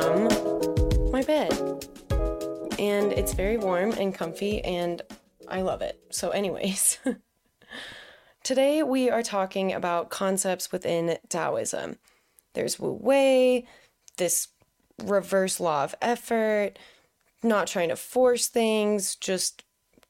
from 0.00 1.10
my 1.10 1.22
bed. 1.22 1.52
And 2.78 3.12
it's 3.12 3.32
very 3.32 3.56
warm 3.56 3.92
and 3.92 4.14
comfy, 4.14 4.62
and 4.62 5.00
I 5.48 5.62
love 5.62 5.80
it. 5.80 5.98
So, 6.10 6.30
anyways, 6.30 6.98
today 8.44 8.82
we 8.82 9.08
are 9.08 9.22
talking 9.22 9.72
about 9.72 10.10
concepts 10.10 10.70
within 10.70 11.16
Taoism. 11.30 11.96
There's 12.52 12.78
Wu 12.78 12.98
Wei, 13.00 13.66
this 14.18 14.48
reverse 15.02 15.60
law 15.60 15.84
of 15.84 15.94
effort, 16.02 16.78
not 17.42 17.66
trying 17.66 17.88
to 17.88 17.96
force 17.96 18.48
things, 18.48 19.16
just 19.16 19.64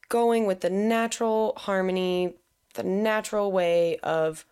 going 0.09 0.47
with 0.47 0.63
the 0.63 0.71
natural 0.71 1.53
harmony, 1.57 2.35
the 2.75 2.83
natural 2.83 3.53
way 3.53 3.99
of 4.03 4.45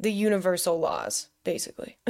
the 0.00 0.12
universal 0.12 0.80
laws, 0.80 1.28
basically. 1.44 1.98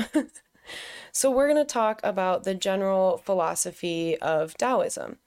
so, 1.12 1.30
we're 1.30 1.46
going 1.46 1.64
to 1.64 1.71
talk 1.71 2.00
about 2.02 2.44
the 2.44 2.54
general 2.54 3.18
philosophy 3.18 4.16
of 4.18 4.57
Taoism. 4.57 5.18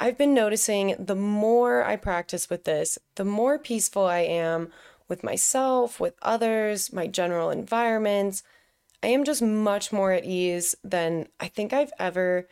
I've 0.00 0.18
been 0.18 0.34
noticing 0.34 0.96
the 0.98 1.14
more 1.14 1.84
I 1.84 1.94
practice 1.94 2.50
with 2.50 2.64
this, 2.64 2.98
the 3.14 3.24
more 3.24 3.56
peaceful 3.56 4.04
I 4.04 4.22
am 4.22 4.72
with 5.06 5.22
myself, 5.22 6.00
with 6.00 6.14
others, 6.22 6.92
my 6.92 7.06
general 7.06 7.50
environments. 7.50 8.42
I 9.00 9.06
am 9.06 9.22
just 9.22 9.42
much 9.42 9.92
more 9.92 10.10
at 10.10 10.24
ease 10.24 10.74
than 10.82 11.28
I 11.38 11.46
think 11.46 11.72
I've 11.72 11.92
ever 12.00 12.48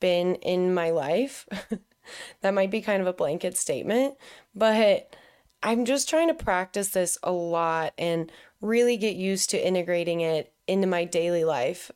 been 0.00 0.36
in 0.36 0.72
my 0.72 0.88
life. 0.88 1.46
that 2.40 2.54
might 2.54 2.70
be 2.70 2.80
kind 2.80 3.02
of 3.02 3.06
a 3.06 3.12
blanket 3.12 3.58
statement, 3.58 4.14
but 4.54 5.14
I'm 5.62 5.84
just 5.84 6.08
trying 6.08 6.28
to 6.28 6.34
practice 6.34 6.88
this 6.88 7.18
a 7.22 7.32
lot 7.32 7.92
and 7.98 8.32
really 8.62 8.96
get 8.96 9.14
used 9.14 9.50
to 9.50 9.66
integrating 9.66 10.22
it 10.22 10.53
into 10.66 10.86
my 10.86 11.04
daily 11.04 11.44
life. 11.44 11.90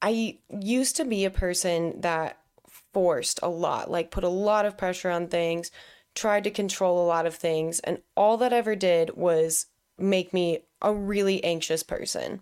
I 0.00 0.38
used 0.48 0.96
to 0.96 1.04
be 1.04 1.24
a 1.24 1.30
person 1.30 2.00
that 2.00 2.38
forced 2.92 3.40
a 3.42 3.48
lot, 3.48 3.90
like 3.90 4.10
put 4.10 4.24
a 4.24 4.28
lot 4.28 4.66
of 4.66 4.78
pressure 4.78 5.10
on 5.10 5.28
things, 5.28 5.70
tried 6.14 6.44
to 6.44 6.50
control 6.50 7.04
a 7.04 7.06
lot 7.06 7.26
of 7.26 7.34
things, 7.34 7.80
and 7.80 7.98
all 8.16 8.36
that 8.38 8.52
ever 8.52 8.76
did 8.76 9.16
was 9.16 9.66
make 9.98 10.32
me 10.32 10.60
a 10.80 10.94
really 10.94 11.42
anxious 11.42 11.82
person. 11.82 12.40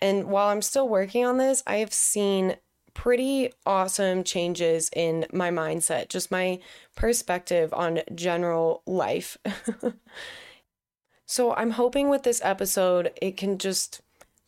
And 0.00 0.26
while 0.26 0.48
I'm 0.48 0.62
still 0.62 0.88
working 0.88 1.24
on 1.24 1.38
this, 1.38 1.62
I 1.66 1.76
have 1.76 1.92
seen 1.92 2.56
pretty 2.94 3.52
awesome 3.66 4.24
changes 4.24 4.90
in 4.94 5.26
my 5.32 5.50
mindset, 5.50 6.08
just 6.08 6.30
my 6.30 6.58
perspective 6.96 7.72
on 7.74 8.00
general 8.14 8.82
life. 8.86 9.36
so 11.30 11.54
I'm 11.54 11.72
hoping 11.72 12.08
with 12.08 12.22
this 12.22 12.40
episode, 12.42 13.12
it 13.20 13.36
can 13.36 13.58
just 13.58 14.00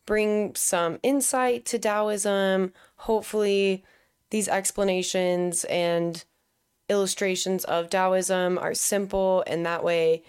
bring 0.06 0.54
some 0.54 0.98
insight 1.02 1.66
to 1.66 1.78
Taoism. 1.78 2.72
Hopefully, 2.96 3.84
these 4.30 4.48
explanations 4.48 5.64
and 5.64 6.24
illustrations 6.88 7.64
of 7.64 7.90
Taoism 7.90 8.56
are 8.56 8.72
simple, 8.72 9.44
and 9.46 9.66
that 9.66 9.84
way 9.84 10.22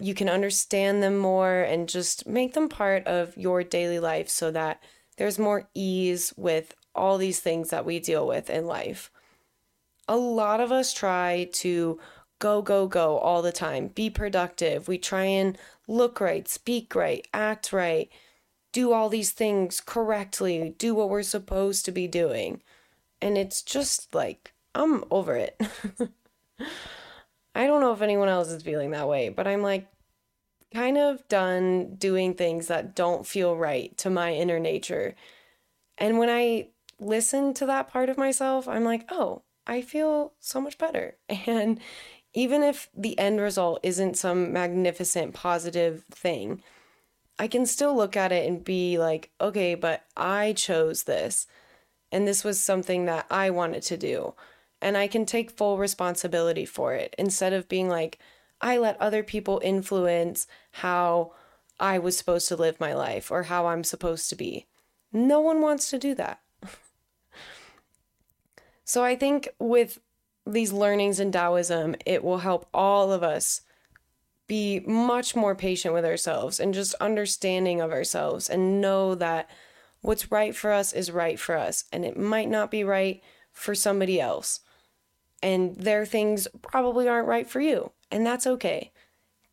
you 0.00 0.14
can 0.14 0.28
understand 0.28 1.02
them 1.02 1.18
more 1.18 1.60
and 1.60 1.88
just 1.88 2.24
make 2.24 2.54
them 2.54 2.68
part 2.68 3.04
of 3.08 3.36
your 3.36 3.64
daily 3.64 3.98
life 3.98 4.28
so 4.28 4.52
that 4.52 4.80
there's 5.16 5.40
more 5.40 5.68
ease 5.74 6.32
with 6.36 6.72
all 6.94 7.18
these 7.18 7.40
things 7.40 7.70
that 7.70 7.84
we 7.84 7.98
deal 7.98 8.28
with 8.28 8.48
in 8.48 8.64
life. 8.64 9.10
A 10.06 10.16
lot 10.16 10.60
of 10.60 10.70
us 10.70 10.94
try 10.94 11.48
to 11.54 11.98
go, 12.40 12.60
go, 12.60 12.88
go 12.88 13.18
all 13.18 13.42
the 13.42 13.52
time, 13.52 13.88
be 13.88 14.10
productive. 14.10 14.88
We 14.88 14.98
try 14.98 15.24
and 15.26 15.56
look 15.86 16.20
right, 16.20 16.48
speak 16.48 16.96
right, 16.96 17.24
act 17.32 17.72
right, 17.72 18.10
do 18.72 18.92
all 18.92 19.08
these 19.08 19.30
things 19.30 19.80
correctly, 19.80 20.74
do 20.78 20.94
what 20.94 21.08
we're 21.08 21.22
supposed 21.22 21.84
to 21.84 21.92
be 21.92 22.08
doing. 22.08 22.62
And 23.22 23.38
it's 23.38 23.62
just 23.62 24.14
like, 24.14 24.52
I'm 24.74 25.04
over 25.10 25.36
it. 25.36 25.60
I 27.54 27.66
don't 27.66 27.80
know 27.80 27.92
if 27.92 28.02
anyone 28.02 28.28
else 28.28 28.48
is 28.48 28.62
feeling 28.62 28.90
that 28.92 29.08
way, 29.08 29.28
but 29.28 29.46
I'm 29.46 29.62
like 29.62 29.86
kind 30.72 30.96
of 30.98 31.26
done 31.28 31.96
doing 31.96 32.34
things 32.34 32.68
that 32.68 32.94
don't 32.94 33.26
feel 33.26 33.56
right 33.56 33.96
to 33.98 34.10
my 34.10 34.32
inner 34.32 34.58
nature. 34.58 35.14
And 35.98 36.18
when 36.18 36.30
I 36.30 36.68
listen 36.98 37.54
to 37.54 37.66
that 37.66 37.88
part 37.88 38.08
of 38.08 38.18
myself, 38.18 38.68
I'm 38.68 38.84
like, 38.84 39.06
oh, 39.10 39.42
I 39.66 39.82
feel 39.82 40.32
so 40.40 40.60
much 40.60 40.78
better. 40.78 41.16
And 41.46 41.80
even 42.32 42.62
if 42.62 42.88
the 42.96 43.18
end 43.18 43.40
result 43.40 43.80
isn't 43.82 44.16
some 44.16 44.52
magnificent 44.52 45.34
positive 45.34 46.04
thing, 46.10 46.62
I 47.38 47.48
can 47.48 47.66
still 47.66 47.96
look 47.96 48.16
at 48.16 48.32
it 48.32 48.48
and 48.48 48.62
be 48.62 48.98
like, 48.98 49.30
okay, 49.40 49.74
but 49.74 50.04
I 50.16 50.52
chose 50.52 51.04
this. 51.04 51.46
And 52.12 52.26
this 52.26 52.44
was 52.44 52.60
something 52.60 53.06
that 53.06 53.26
I 53.30 53.50
wanted 53.50 53.82
to 53.84 53.96
do. 53.96 54.34
And 54.82 54.96
I 54.96 55.08
can 55.08 55.26
take 55.26 55.50
full 55.50 55.78
responsibility 55.78 56.64
for 56.64 56.94
it 56.94 57.14
instead 57.18 57.52
of 57.52 57.68
being 57.68 57.88
like, 57.88 58.18
I 58.60 58.78
let 58.78 59.00
other 59.00 59.22
people 59.22 59.60
influence 59.64 60.46
how 60.72 61.32
I 61.78 61.98
was 61.98 62.16
supposed 62.16 62.46
to 62.48 62.56
live 62.56 62.78
my 62.78 62.92
life 62.92 63.30
or 63.30 63.44
how 63.44 63.66
I'm 63.66 63.84
supposed 63.84 64.28
to 64.30 64.36
be. 64.36 64.66
No 65.12 65.40
one 65.40 65.60
wants 65.60 65.90
to 65.90 65.98
do 65.98 66.14
that. 66.14 66.40
So 68.82 69.04
I 69.04 69.14
think 69.14 69.48
with 69.60 70.00
these 70.52 70.72
learnings 70.72 71.20
in 71.20 71.32
Taoism, 71.32 71.96
it 72.06 72.22
will 72.24 72.38
help 72.38 72.68
all 72.72 73.12
of 73.12 73.22
us 73.22 73.62
be 74.46 74.80
much 74.80 75.36
more 75.36 75.54
patient 75.54 75.94
with 75.94 76.04
ourselves 76.04 76.58
and 76.58 76.74
just 76.74 76.94
understanding 76.94 77.80
of 77.80 77.92
ourselves 77.92 78.50
and 78.50 78.80
know 78.80 79.14
that 79.14 79.48
what's 80.00 80.32
right 80.32 80.56
for 80.56 80.72
us 80.72 80.92
is 80.92 81.10
right 81.10 81.38
for 81.38 81.56
us 81.56 81.84
and 81.92 82.04
it 82.04 82.18
might 82.18 82.48
not 82.48 82.70
be 82.70 82.82
right 82.82 83.22
for 83.52 83.74
somebody 83.74 84.20
else. 84.20 84.60
And 85.42 85.76
their 85.76 86.04
things 86.04 86.48
probably 86.62 87.08
aren't 87.08 87.28
right 87.28 87.48
for 87.48 87.60
you, 87.60 87.92
and 88.10 88.26
that's 88.26 88.46
okay. 88.46 88.92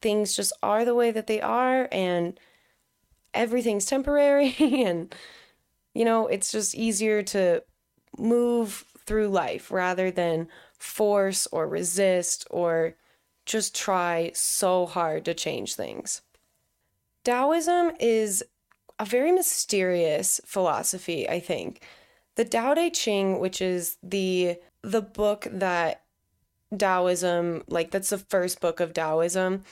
Things 0.02 0.36
just 0.36 0.52
are 0.62 0.84
the 0.84 0.96
way 0.96 1.12
that 1.12 1.28
they 1.28 1.40
are, 1.40 1.88
and 1.94 2.38
everything's 3.34 3.86
temporary, 3.86 4.54
and 4.60 5.16
you 5.94 6.04
know, 6.04 6.28
it's 6.28 6.52
just 6.52 6.76
easier 6.76 7.24
to 7.24 7.64
move 8.18 8.84
through 9.06 9.30
life 9.30 9.72
rather 9.72 10.12
than 10.12 10.48
force 10.78 11.48
or 11.48 11.68
resist 11.68 12.46
or 12.50 12.96
just 13.46 13.76
try 13.76 14.32
so 14.34 14.86
hard 14.86 15.26
to 15.26 15.34
change 15.34 15.76
things. 15.76 16.22
Taoism 17.24 17.92
is 18.00 18.44
a 19.00 19.06
very 19.06 19.32
mysterious 19.32 20.42
philosophy, 20.46 21.28
I 21.30 21.40
think. 21.40 21.82
The 22.36 22.46
Tao 22.46 22.74
Te 22.74 22.90
Ching, 22.90 23.40
which 23.40 23.62
is 23.62 23.98
the 24.04 24.58
the 24.82 25.02
book 25.02 25.48
that 25.52 26.04
Taoism, 26.76 27.64
like 27.68 27.92
that's 27.92 28.10
the 28.10 28.18
first 28.18 28.62
book 28.62 28.80
of 28.80 28.94
Taoism, 28.94 29.64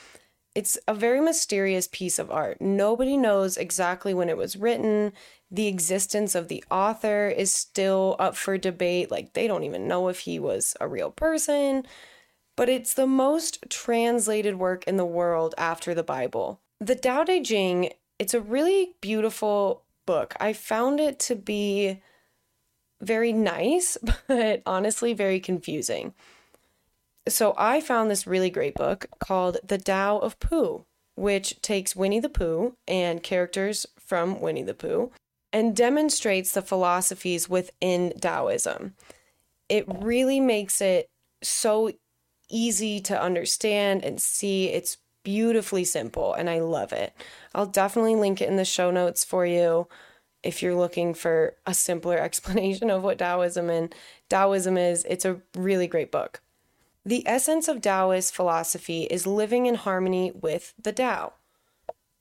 it's 0.54 0.78
a 0.88 0.94
very 0.94 1.20
mysterious 1.20 1.88
piece 1.90 2.18
of 2.18 2.30
art. 2.30 2.60
Nobody 2.60 3.16
knows 3.16 3.56
exactly 3.56 4.14
when 4.14 4.28
it 4.28 4.38
was 4.38 4.56
written. 4.56 5.12
The 5.50 5.68
existence 5.68 6.34
of 6.34 6.48
the 6.48 6.64
author 6.70 7.28
is 7.28 7.52
still 7.52 8.16
up 8.18 8.36
for 8.36 8.58
debate. 8.58 9.10
Like, 9.10 9.32
they 9.32 9.46
don't 9.46 9.64
even 9.64 9.86
know 9.86 10.08
if 10.08 10.20
he 10.20 10.38
was 10.38 10.76
a 10.80 10.88
real 10.88 11.10
person. 11.10 11.86
But 12.56 12.68
it's 12.68 12.94
the 12.94 13.06
most 13.06 13.64
translated 13.68 14.58
work 14.58 14.84
in 14.84 14.96
the 14.96 15.04
world 15.04 15.54
after 15.58 15.94
the 15.94 16.02
Bible. 16.02 16.60
The 16.80 16.94
Tao 16.94 17.24
Te 17.24 17.42
Ching, 17.42 17.90
it's 18.18 18.34
a 18.34 18.40
really 18.40 18.94
beautiful 19.00 19.82
book. 20.06 20.34
I 20.40 20.52
found 20.52 20.98
it 20.98 21.18
to 21.20 21.36
be 21.36 22.00
very 23.00 23.32
nice, 23.32 23.98
but 24.26 24.62
honestly, 24.66 25.12
very 25.12 25.38
confusing. 25.38 26.14
So 27.28 27.54
I 27.58 27.80
found 27.80 28.10
this 28.10 28.26
really 28.26 28.50
great 28.50 28.74
book 28.74 29.06
called 29.18 29.58
The 29.64 29.78
Tao 29.78 30.18
of 30.18 30.38
Pooh, 30.38 30.86
which 31.16 31.60
takes 31.60 31.96
Winnie 31.96 32.20
the 32.20 32.28
Pooh 32.28 32.76
and 32.86 33.22
characters 33.22 33.84
from 33.98 34.40
Winnie 34.40 34.62
the 34.62 34.74
Pooh 34.74 35.10
and 35.52 35.74
demonstrates 35.74 36.52
the 36.52 36.62
philosophies 36.62 37.48
within 37.48 38.12
Taoism. 38.20 38.94
It 39.68 39.84
really 39.88 40.40
makes 40.40 40.80
it 40.80 41.08
so 41.42 41.92
easy 42.48 43.00
to 43.00 43.20
understand 43.20 44.04
and 44.04 44.20
see. 44.20 44.68
It's 44.68 44.98
beautifully 45.22 45.84
simple 45.84 46.34
and 46.34 46.48
I 46.48 46.60
love 46.60 46.92
it. 46.92 47.12
I'll 47.54 47.66
definitely 47.66 48.14
link 48.14 48.40
it 48.40 48.48
in 48.48 48.56
the 48.56 48.64
show 48.64 48.90
notes 48.92 49.24
for 49.24 49.44
you 49.44 49.88
if 50.44 50.62
you're 50.62 50.76
looking 50.76 51.14
for 51.14 51.56
a 51.66 51.74
simpler 51.74 52.16
explanation 52.20 52.90
of 52.90 53.02
what 53.02 53.18
Taoism 53.18 53.68
and 53.68 53.94
Taoism 54.28 54.78
is. 54.78 55.04
It's 55.08 55.24
a 55.24 55.40
really 55.56 55.88
great 55.88 56.12
book. 56.12 56.42
The 57.04 57.26
essence 57.26 57.68
of 57.68 57.82
Taoist 57.82 58.34
philosophy 58.34 59.04
is 59.04 59.26
living 59.26 59.66
in 59.66 59.76
harmony 59.76 60.32
with 60.32 60.74
the 60.80 60.92
Tao. 60.92 61.34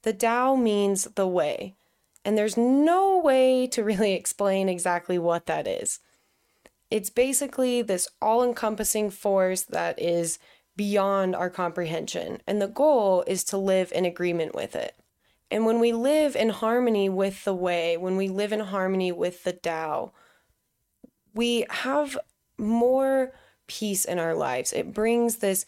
The 0.04 0.13
Tao 0.13 0.56
means 0.56 1.06
the 1.16 1.28
way, 1.28 1.75
and 2.25 2.38
there's 2.38 2.57
no 2.57 3.19
way 3.19 3.68
to 3.68 3.83
really 3.83 4.13
explain 4.13 4.68
exactly 4.68 5.19
what 5.19 5.45
that 5.45 5.68
is. 5.68 6.00
It's 6.89 7.10
basically 7.12 7.81
this 7.81 8.10
all 8.22 8.44
encompassing 8.44 9.12
force 9.12 9.62
that 9.62 10.01
is 10.01 10.39
beyond 10.75 11.36
our 11.36 11.50
comprehension, 11.50 12.42
and 12.48 12.62
the 12.62 12.68
goal 12.68 13.24
is 13.27 13.44
to 13.45 13.57
live 13.57 13.92
in 13.94 14.04
agreement 14.06 14.56
with 14.56 14.75
it. 14.75 14.95
And 15.51 15.66
when 15.66 15.80
we 15.80 15.94
live 15.94 16.36
in 16.36 16.50
harmony 16.50 17.07
with 17.07 17.45
the 17.45 17.54
way, 17.54 17.95
when 17.95 18.18
we 18.18 18.28
live 18.28 18.51
in 18.51 18.60
harmony 18.60 19.12
with 19.12 19.44
the 19.44 19.54
Tao, 19.54 20.12
we 21.33 21.66
have 21.69 22.18
more 22.57 23.33
peace 23.68 24.04
in 24.04 24.18
our 24.19 24.33
lives. 24.33 24.74
It 24.74 24.94
brings 24.94 25.38
this 25.38 25.66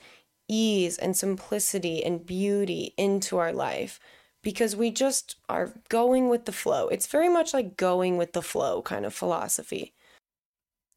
ease 0.48 0.98
and 0.98 1.16
simplicity 1.16 2.04
and 2.04 2.26
beauty 2.26 2.94
into 2.98 3.38
our 3.38 3.54
life 3.54 4.00
because 4.42 4.76
we 4.76 4.92
just 4.92 5.36
are 5.50 5.74
going 5.90 6.30
with 6.30 6.46
the 6.46 6.52
flow. 6.52 6.88
It's 6.88 7.08
very 7.08 7.30
much 7.30 7.54
like 7.54 7.78
going 7.78 8.18
with 8.18 8.34
the 8.34 8.42
flow 8.42 8.82
kind 8.82 9.06
of 9.06 9.14
philosophy. 9.14 9.94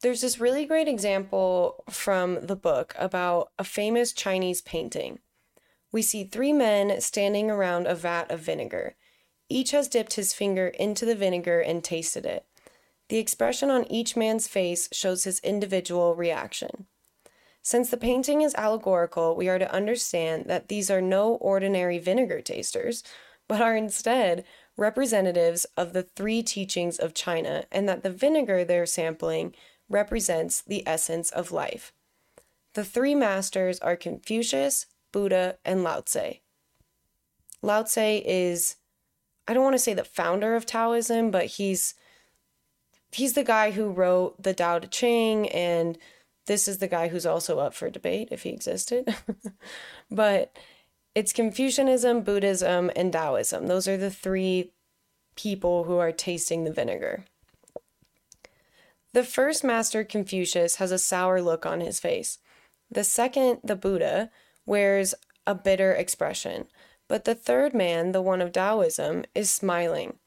There's 0.01 0.21
this 0.21 0.39
really 0.39 0.65
great 0.65 0.87
example 0.87 1.83
from 1.89 2.45
the 2.45 2.55
book 2.55 2.95
about 2.97 3.51
a 3.59 3.63
famous 3.63 4.13
Chinese 4.13 4.61
painting. 4.61 5.19
We 5.91 6.01
see 6.01 6.23
three 6.23 6.53
men 6.53 7.01
standing 7.01 7.51
around 7.51 7.85
a 7.85 7.95
vat 7.95 8.31
of 8.31 8.39
vinegar. 8.39 8.95
Each 9.49 9.71
has 9.71 9.87
dipped 9.87 10.13
his 10.13 10.33
finger 10.33 10.69
into 10.69 11.05
the 11.05 11.15
vinegar 11.15 11.59
and 11.59 11.83
tasted 11.83 12.25
it. 12.25 12.45
The 13.09 13.17
expression 13.17 13.69
on 13.69 13.91
each 13.91 14.15
man's 14.15 14.47
face 14.47 14.87
shows 14.93 15.25
his 15.25 15.39
individual 15.39 16.15
reaction. 16.15 16.87
Since 17.61 17.89
the 17.89 17.97
painting 17.97 18.41
is 18.41 18.55
allegorical, 18.55 19.35
we 19.35 19.49
are 19.49 19.59
to 19.59 19.71
understand 19.71 20.45
that 20.45 20.69
these 20.69 20.89
are 20.89 21.01
no 21.01 21.35
ordinary 21.35 21.99
vinegar 21.99 22.41
tasters, 22.41 23.03
but 23.51 23.59
are 23.59 23.75
instead 23.75 24.45
representatives 24.77 25.65
of 25.75 25.91
the 25.91 26.03
three 26.03 26.41
teachings 26.41 26.97
of 26.97 27.13
China, 27.13 27.65
and 27.69 27.89
that 27.89 28.01
the 28.01 28.09
vinegar 28.09 28.63
they're 28.63 28.85
sampling 28.85 29.53
represents 29.89 30.61
the 30.61 30.87
essence 30.87 31.29
of 31.31 31.51
life. 31.51 31.91
The 32.75 32.85
three 32.85 33.13
masters 33.13 33.77
are 33.79 33.97
Confucius, 33.97 34.85
Buddha, 35.11 35.57
and 35.65 35.83
Lao 35.83 35.99
Tse. 35.99 36.39
Lao 37.61 37.83
Tse 37.83 38.23
is, 38.25 38.77
I 39.49 39.53
don't 39.53 39.65
want 39.65 39.73
to 39.73 39.79
say 39.79 39.93
the 39.93 40.05
founder 40.05 40.55
of 40.55 40.65
Taoism, 40.65 41.29
but 41.29 41.47
he's 41.47 41.93
he's 43.11 43.33
the 43.33 43.43
guy 43.43 43.71
who 43.71 43.89
wrote 43.89 44.41
the 44.41 44.53
Tao 44.53 44.79
Te 44.79 44.87
Ching, 44.87 45.49
and 45.49 45.97
this 46.45 46.69
is 46.69 46.77
the 46.77 46.87
guy 46.87 47.09
who's 47.09 47.25
also 47.25 47.59
up 47.59 47.73
for 47.73 47.89
debate 47.89 48.29
if 48.31 48.43
he 48.43 48.51
existed. 48.51 49.13
but 50.09 50.55
it's 51.13 51.33
Confucianism, 51.33 52.21
Buddhism, 52.21 52.91
and 52.95 53.11
Taoism. 53.11 53.67
Those 53.67 53.87
are 53.87 53.97
the 53.97 54.11
three 54.11 54.71
people 55.35 55.83
who 55.85 55.97
are 55.97 56.11
tasting 56.11 56.63
the 56.63 56.71
vinegar. 56.71 57.25
The 59.13 59.23
first 59.23 59.63
master, 59.63 60.03
Confucius, 60.03 60.77
has 60.77 60.91
a 60.91 60.97
sour 60.97 61.41
look 61.41 61.65
on 61.65 61.81
his 61.81 61.99
face. 61.99 62.39
The 62.89 63.03
second, 63.03 63.59
the 63.63 63.75
Buddha, 63.75 64.29
wears 64.65 65.13
a 65.45 65.55
bitter 65.55 65.91
expression. 65.91 66.67
But 67.09 67.25
the 67.25 67.35
third 67.35 67.73
man, 67.73 68.13
the 68.13 68.21
one 68.21 68.41
of 68.41 68.53
Taoism, 68.53 69.25
is 69.35 69.49
smiling. 69.49 70.17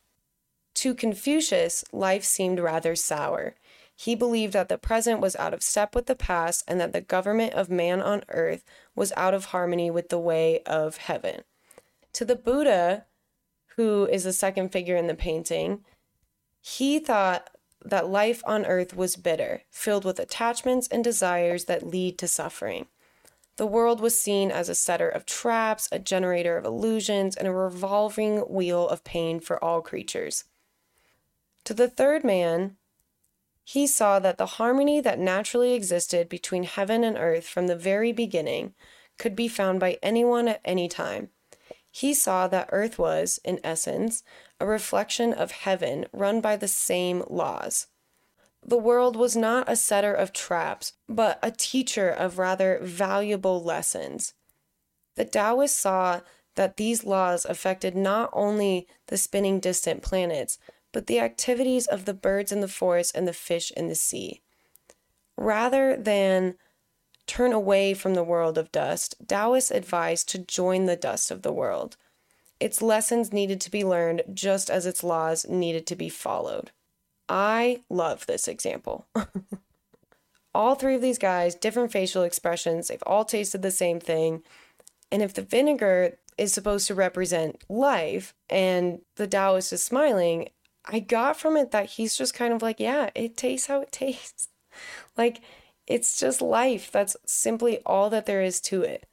To 0.77 0.95
Confucius, 0.95 1.85
life 1.93 2.25
seemed 2.25 2.61
rather 2.61 2.95
sour. 2.95 3.55
He 3.97 4.15
believed 4.15 4.53
that 4.53 4.69
the 4.69 4.79
present 4.79 5.21
was 5.21 5.37
out 5.37 5.55
of 5.55 5.63
step 5.63 5.95
with 5.95 6.07
the 6.07 6.17
past 6.17 6.65
and 6.67 6.81
that 6.81 6.93
the 6.93 7.01
government 7.01 7.55
of 7.55 7.71
man 7.71 8.03
on 8.03 8.25
earth 8.29 8.65
was 8.95 9.13
out 9.17 9.35
of 9.35 9.47
harmony 9.47 9.91
with 9.91 10.09
the 10.09 10.19
way 10.19 10.61
of 10.67 10.97
heaven. 10.97 11.43
To 12.15 12.25
the 12.25 12.37
Buddha, 12.37 13.07
who 13.77 14.07
is 14.07 14.25
the 14.25 14.33
second 14.33 14.71
figure 14.71 14.97
in 14.97 15.07
the 15.07 15.15
painting, 15.15 15.85
he 16.61 16.99
thought 16.99 17.51
that 17.85 18.09
life 18.09 18.43
on 18.47 18.65
earth 18.65 18.97
was 18.97 19.17
bitter, 19.17 19.63
filled 19.71 20.05
with 20.05 20.19
attachments 20.19 20.89
and 20.89 21.05
desires 21.05 21.67
that 21.67 21.87
lead 21.87 22.19
to 22.19 22.29
suffering. 22.29 22.87
The 23.57 23.67
world 23.67 24.01
was 24.01 24.21
seen 24.21 24.51
as 24.51 24.69
a 24.69 24.75
setter 24.75 25.09
of 25.09 25.27
traps, 25.27 25.89
a 25.93 25.99
generator 25.99 26.57
of 26.57 26.65
illusions, 26.65 27.37
and 27.37 27.47
a 27.47 27.53
revolving 27.53 28.39
wheel 28.41 28.89
of 28.89 29.05
pain 29.05 29.39
for 29.39 29.63
all 29.63 29.81
creatures. 29.81 30.45
To 31.65 31.75
the 31.75 31.89
third 31.89 32.25
man, 32.25 32.77
he 33.65 33.87
saw 33.87 34.19
that 34.19 34.37
the 34.37 34.47
harmony 34.47 35.01
that 35.01 35.19
naturally 35.19 35.73
existed 35.73 36.29
between 36.29 36.65
heaven 36.65 37.03
and 37.03 37.17
earth 37.17 37.47
from 37.47 37.67
the 37.67 37.77
very 37.77 38.13
beginning 38.13 38.75
could 39.19 39.35
be 39.35 39.49
found 39.49 39.81
by 39.81 39.99
anyone 40.03 40.49
at 40.49 40.61
any 40.65 40.87
time. 40.87 41.31
He 41.91 42.13
saw 42.13 42.47
that 42.49 42.69
earth 42.73 42.99
was, 42.99 43.41
in 43.45 43.61
essence, 43.65 44.23
a 44.61 44.67
reflection 44.67 45.33
of 45.33 45.53
heaven 45.53 46.07
run 46.13 46.41
by 46.41 46.57
the 46.57 46.69
same 46.69 47.25
laws. 47.29 47.87
The 48.67 48.77
world 48.77 49.17
was 49.17 49.37
not 49.37 49.69
a 49.69 49.77
setter 49.77 50.13
of 50.13 50.33
traps, 50.33 50.95
but 51.09 51.39
a 51.43 51.51
teacher 51.51 52.11
of 52.11 52.39
rather 52.39 52.81
valuable 52.83 53.63
lessons. 53.63 54.35
The 55.15 55.25
Taoists 55.25 55.79
saw 55.79 56.21
that 56.57 56.77
these 56.77 57.05
laws 57.05 57.45
affected 57.45 57.97
not 57.97 58.31
only 58.33 58.89
the 59.07 59.17
spinning 59.17 59.61
distant 59.61 60.03
planets, 60.03 60.59
but 60.95 61.09
the 61.09 61.19
activities 61.19 61.87
of 61.89 62.05
the 62.05 62.15
birds 62.15 62.53
in 62.53 62.61
the 62.61 62.69
forest 62.69 63.15
and 63.17 63.27
the 63.27 63.33
fish 63.33 63.73
in 63.73 63.89
the 63.89 63.97
sea. 63.97 64.41
Rather 65.37 65.97
than 65.97 66.55
turn 67.27 67.53
away 67.53 67.93
from 67.93 68.15
the 68.15 68.23
world 68.23 68.57
of 68.57 68.71
dust, 68.71 69.17
Taoists 69.27 69.73
advised 69.73 70.29
to 70.29 70.39
join 70.39 70.87
the 70.87 70.97
dust 70.97 71.33
of 71.33 71.43
the 71.43 71.53
world. 71.53 71.97
Its 72.61 72.81
lessons 72.81 73.33
needed 73.33 73.61
to 73.61 73.71
be 73.71 73.85
learned 73.85 74.23
just 74.33 74.71
as 74.71 74.87
its 74.87 75.03
laws 75.03 75.45
needed 75.49 75.85
to 75.89 75.97
be 75.97 76.09
followed. 76.09 76.71
I 77.29 77.83
love 77.91 78.27
this 78.27 78.47
example. 78.47 79.07
all 80.55 80.77
three 80.77 80.95
of 80.95 81.03
these 81.03 81.19
guys, 81.19 81.57
different 81.57 81.91
facial 81.91 82.23
expressions, 82.23 82.87
they've 82.87 83.03
all 83.05 83.25
tasted 83.25 83.63
the 83.63 83.73
same 83.73 83.99
thing. 83.99 84.45
And 85.11 85.23
if 85.23 85.35
the 85.35 85.43
vinegar 85.43 86.19
is 86.39 86.53
supposed 86.53 86.87
to 86.87 86.95
represent 86.95 87.65
life 87.69 88.33
and 88.49 89.01
the 89.17 89.27
Taoist 89.27 89.73
is 89.73 89.83
smiling, 89.83 90.51
I 90.87 91.01
got 91.01 91.39
from 91.39 91.57
it 91.57 91.71
that 91.71 91.91
he's 91.91 92.17
just 92.17 92.35
kind 92.35 92.53
of 92.53 92.63
like, 92.63 92.79
yeah, 92.79 93.11
it 93.15 93.37
tastes 93.37 93.67
how 93.67 93.81
it 93.81 93.93
tastes. 93.93 94.49
like, 95.17 95.41
it's 95.87 96.19
just 96.19 96.43
life. 96.43 96.91
That's 96.93 97.17
simply 97.27 97.79
all 97.85 98.11
that 98.11 98.27
there 98.27 98.43
is 98.43 98.61
to 98.63 98.83
it. 98.83 99.07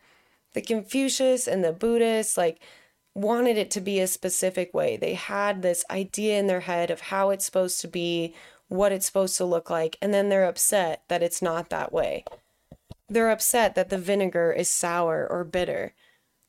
The 0.53 0.61
Confucius 0.61 1.47
and 1.47 1.63
the 1.63 1.71
Buddhists, 1.71 2.37
like, 2.37 2.61
wanted 3.13 3.57
it 3.57 3.71
to 3.71 3.81
be 3.81 3.99
a 3.99 4.07
specific 4.07 4.73
way. 4.73 4.97
They 4.97 5.13
had 5.13 5.61
this 5.61 5.83
idea 5.89 6.39
in 6.39 6.47
their 6.47 6.61
head 6.61 6.91
of 6.91 7.01
how 7.01 7.29
it's 7.29 7.45
supposed 7.45 7.81
to 7.81 7.87
be, 7.87 8.33
what 8.67 8.91
it's 8.91 9.05
supposed 9.05 9.37
to 9.37 9.45
look 9.45 9.69
like, 9.69 9.97
and 10.01 10.13
then 10.13 10.29
they're 10.29 10.45
upset 10.45 11.03
that 11.07 11.23
it's 11.23 11.41
not 11.41 11.69
that 11.69 11.91
way. 11.91 12.23
They're 13.09 13.29
upset 13.29 13.75
that 13.75 13.89
the 13.89 13.97
vinegar 13.97 14.51
is 14.51 14.69
sour 14.69 15.27
or 15.29 15.43
bitter. 15.43 15.93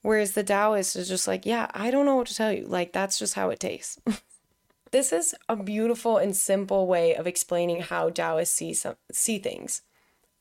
Whereas 0.02 0.32
the 0.32 0.42
Taoist 0.42 0.96
is 0.96 1.08
just 1.08 1.28
like, 1.28 1.46
yeah, 1.46 1.68
I 1.74 1.90
don't 1.90 2.06
know 2.06 2.16
what 2.16 2.26
to 2.28 2.34
tell 2.34 2.52
you. 2.52 2.66
Like, 2.66 2.92
that's 2.92 3.18
just 3.18 3.34
how 3.34 3.50
it 3.50 3.60
tastes. 3.60 4.00
This 4.92 5.10
is 5.12 5.34
a 5.48 5.56
beautiful 5.56 6.18
and 6.18 6.36
simple 6.36 6.86
way 6.86 7.14
of 7.14 7.26
explaining 7.26 7.80
how 7.80 8.10
Taoists 8.10 8.54
see, 8.54 8.74
some, 8.74 8.96
see 9.10 9.38
things. 9.38 9.82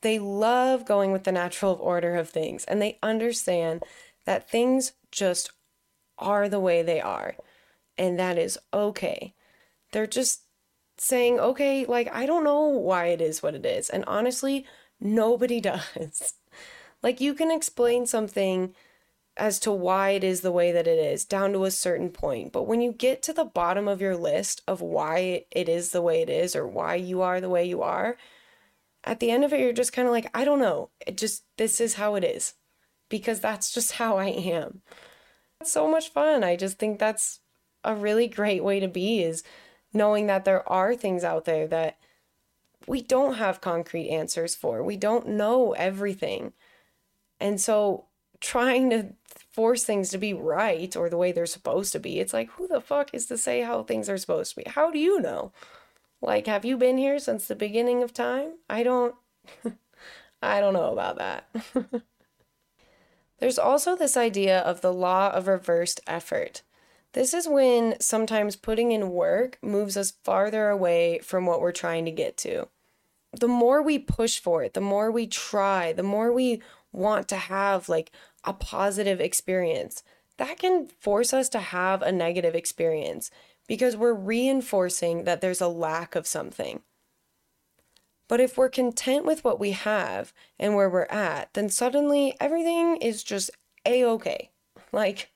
They 0.02 0.18
love 0.18 0.84
going 0.84 1.10
with 1.10 1.24
the 1.24 1.32
natural 1.32 1.78
order 1.80 2.16
of 2.16 2.28
things 2.28 2.64
and 2.66 2.80
they 2.80 2.98
understand 3.02 3.82
that 4.26 4.50
things 4.50 4.92
just 5.10 5.52
are 6.18 6.48
the 6.48 6.60
way 6.60 6.82
they 6.82 7.00
are 7.00 7.34
and 7.96 8.18
that 8.18 8.36
is 8.36 8.58
okay. 8.74 9.34
They're 9.92 10.06
just 10.06 10.42
saying, 10.98 11.40
okay, 11.40 11.84
like, 11.86 12.12
I 12.14 12.26
don't 12.26 12.44
know 12.44 12.62
why 12.66 13.06
it 13.06 13.20
is 13.20 13.42
what 13.42 13.54
it 13.54 13.64
is. 13.64 13.88
And 13.88 14.04
honestly, 14.06 14.66
nobody 15.00 15.60
does. 15.62 16.34
like, 17.02 17.20
you 17.20 17.34
can 17.34 17.50
explain 17.50 18.06
something 18.06 18.74
as 19.36 19.58
to 19.60 19.72
why 19.72 20.10
it 20.10 20.22
is 20.22 20.42
the 20.42 20.52
way 20.52 20.72
that 20.72 20.86
it 20.86 20.98
is 20.98 21.24
down 21.24 21.52
to 21.52 21.64
a 21.64 21.70
certain 21.70 22.10
point. 22.10 22.52
But 22.52 22.64
when 22.64 22.80
you 22.80 22.92
get 22.92 23.22
to 23.22 23.32
the 23.32 23.44
bottom 23.44 23.88
of 23.88 24.00
your 24.00 24.16
list 24.16 24.62
of 24.68 24.80
why 24.80 25.44
it 25.50 25.68
is 25.68 25.90
the 25.90 26.02
way 26.02 26.20
it 26.20 26.28
is 26.28 26.54
or 26.54 26.66
why 26.66 26.96
you 26.96 27.22
are 27.22 27.40
the 27.40 27.48
way 27.48 27.64
you 27.64 27.82
are, 27.82 28.16
at 29.04 29.20
the 29.20 29.30
end 29.30 29.44
of 29.44 29.52
it, 29.52 29.60
you're 29.60 29.72
just 29.72 29.92
kind 29.92 30.06
of 30.06 30.12
like, 30.12 30.30
I 30.34 30.44
don't 30.44 30.60
know. 30.60 30.90
It 31.06 31.16
just, 31.16 31.44
this 31.56 31.80
is 31.80 31.94
how 31.94 32.14
it 32.14 32.24
is 32.24 32.54
because 33.08 33.40
that's 33.40 33.72
just 33.72 33.92
how 34.00 34.18
I 34.18 34.26
am. 34.26 34.82
It's 35.60 35.72
so 35.72 35.90
much 35.90 36.10
fun. 36.10 36.44
I 36.44 36.56
just 36.56 36.78
think 36.78 36.98
that's 36.98 37.40
a 37.84 37.94
really 37.94 38.28
great 38.28 38.62
way 38.62 38.80
to 38.80 38.88
be 38.88 39.22
is 39.22 39.42
knowing 39.92 40.26
that 40.26 40.44
there 40.44 40.68
are 40.68 40.94
things 40.94 41.24
out 41.24 41.44
there 41.44 41.66
that 41.68 41.98
we 42.86 43.00
don't 43.00 43.34
have 43.34 43.60
concrete 43.60 44.08
answers 44.08 44.54
for. 44.54 44.82
We 44.82 44.96
don't 44.96 45.28
know 45.28 45.72
everything. 45.72 46.52
And 47.40 47.60
so 47.60 48.06
trying 48.40 48.90
to 48.90 49.14
force 49.52 49.84
things 49.84 50.08
to 50.10 50.18
be 50.18 50.32
right 50.32 50.96
or 50.96 51.10
the 51.10 51.16
way 51.16 51.30
they're 51.30 51.46
supposed 51.46 51.92
to 51.92 52.00
be. 52.00 52.18
It's 52.18 52.32
like, 52.32 52.50
who 52.52 52.66
the 52.66 52.80
fuck 52.80 53.12
is 53.12 53.26
to 53.26 53.36
say 53.38 53.62
how 53.62 53.82
things 53.82 54.08
are 54.08 54.18
supposed 54.18 54.54
to 54.54 54.62
be? 54.62 54.70
How 54.70 54.90
do 54.90 54.98
you 54.98 55.20
know? 55.20 55.52
Like, 56.20 56.46
have 56.46 56.64
you 56.64 56.76
been 56.76 56.98
here 56.98 57.18
since 57.18 57.46
the 57.46 57.54
beginning 57.54 58.02
of 58.02 58.14
time? 58.14 58.54
I 58.70 58.82
don't, 58.82 59.14
I 60.42 60.60
don't 60.60 60.72
know 60.72 60.92
about 60.92 61.18
that. 61.18 61.48
There's 63.38 63.58
also 63.58 63.96
this 63.96 64.16
idea 64.16 64.60
of 64.60 64.80
the 64.80 64.92
law 64.92 65.30
of 65.30 65.48
reversed 65.48 66.00
effort. 66.06 66.62
This 67.12 67.34
is 67.34 67.48
when 67.48 67.96
sometimes 68.00 68.56
putting 68.56 68.92
in 68.92 69.10
work 69.10 69.58
moves 69.60 69.96
us 69.96 70.12
farther 70.22 70.68
away 70.68 71.18
from 71.18 71.44
what 71.44 71.60
we're 71.60 71.72
trying 71.72 72.04
to 72.06 72.10
get 72.10 72.36
to. 72.38 72.68
The 73.32 73.48
more 73.48 73.82
we 73.82 73.98
push 73.98 74.38
for 74.38 74.62
it, 74.62 74.74
the 74.74 74.80
more 74.80 75.10
we 75.10 75.26
try, 75.26 75.92
the 75.92 76.02
more 76.02 76.32
we 76.32 76.62
want 76.92 77.28
to 77.28 77.36
have 77.36 77.88
like 77.88 78.12
a 78.44 78.52
positive 78.52 79.20
experience, 79.20 80.02
that 80.38 80.58
can 80.58 80.88
force 80.98 81.32
us 81.32 81.48
to 81.50 81.60
have 81.60 82.02
a 82.02 82.12
negative 82.12 82.54
experience 82.54 83.30
because 83.68 83.96
we're 83.96 84.14
reinforcing 84.14 85.24
that 85.24 85.40
there's 85.40 85.60
a 85.60 85.68
lack 85.68 86.14
of 86.14 86.26
something. 86.26 86.80
But 88.28 88.40
if 88.40 88.56
we're 88.56 88.70
content 88.70 89.24
with 89.24 89.44
what 89.44 89.60
we 89.60 89.72
have 89.72 90.32
and 90.58 90.74
where 90.74 90.88
we're 90.88 91.04
at, 91.04 91.52
then 91.54 91.68
suddenly 91.68 92.34
everything 92.40 92.96
is 92.96 93.22
just 93.22 93.50
a 93.84 94.04
okay. 94.04 94.50
Like, 94.90 95.30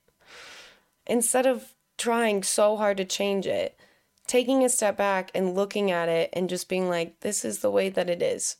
instead 1.05 1.45
of 1.45 1.73
trying 1.97 2.43
so 2.43 2.75
hard 2.77 2.97
to 2.97 3.05
change 3.05 3.45
it, 3.45 3.79
taking 4.25 4.63
a 4.63 4.69
step 4.69 4.97
back 4.97 5.31
and 5.33 5.55
looking 5.55 5.91
at 5.91 6.09
it 6.09 6.29
and 6.33 6.49
just 6.49 6.67
being 6.67 6.89
like, 6.89 7.19
this 7.21 7.45
is 7.45 7.59
the 7.59 7.71
way 7.71 7.89
that 7.89 8.09
it 8.09 8.21
is. 8.21 8.57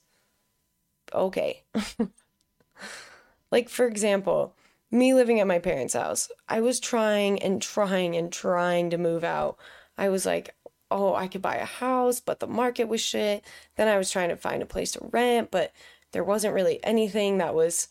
Okay. 1.14 1.64
like, 3.52 3.70
for 3.70 3.86
example, 3.86 4.56
me 4.92 5.14
living 5.14 5.40
at 5.40 5.48
my 5.48 5.60
parents' 5.60 5.94
house, 5.94 6.30
I 6.48 6.62
was 6.62 6.80
trying 6.80 7.42
and 7.42 7.62
trying 7.62 8.16
and 8.16 8.32
trying 8.32 8.90
to 8.92 8.98
move 8.98 9.24
out. 9.24 9.58
I 9.98 10.10
was 10.10 10.26
like, 10.26 10.56
oh, 10.90 11.16
I 11.16 11.28
could 11.28 11.42
buy 11.42 11.56
a 11.56 11.66
house, 11.66 12.20
but 12.20 12.40
the 12.40 12.48
market 12.48 12.88
was 12.88 13.02
shit. 13.02 13.44
Then 13.76 13.88
I 13.88 13.98
was 13.98 14.10
trying 14.10 14.30
to 14.30 14.38
find 14.38 14.62
a 14.64 14.68
place 14.68 14.94
to 14.94 15.10
rent, 15.12 15.52
but 15.52 15.74
there 16.12 16.24
wasn't 16.24 16.54
really 16.54 16.80
anything 16.84 17.38
that 17.38 17.56
was 17.56 17.90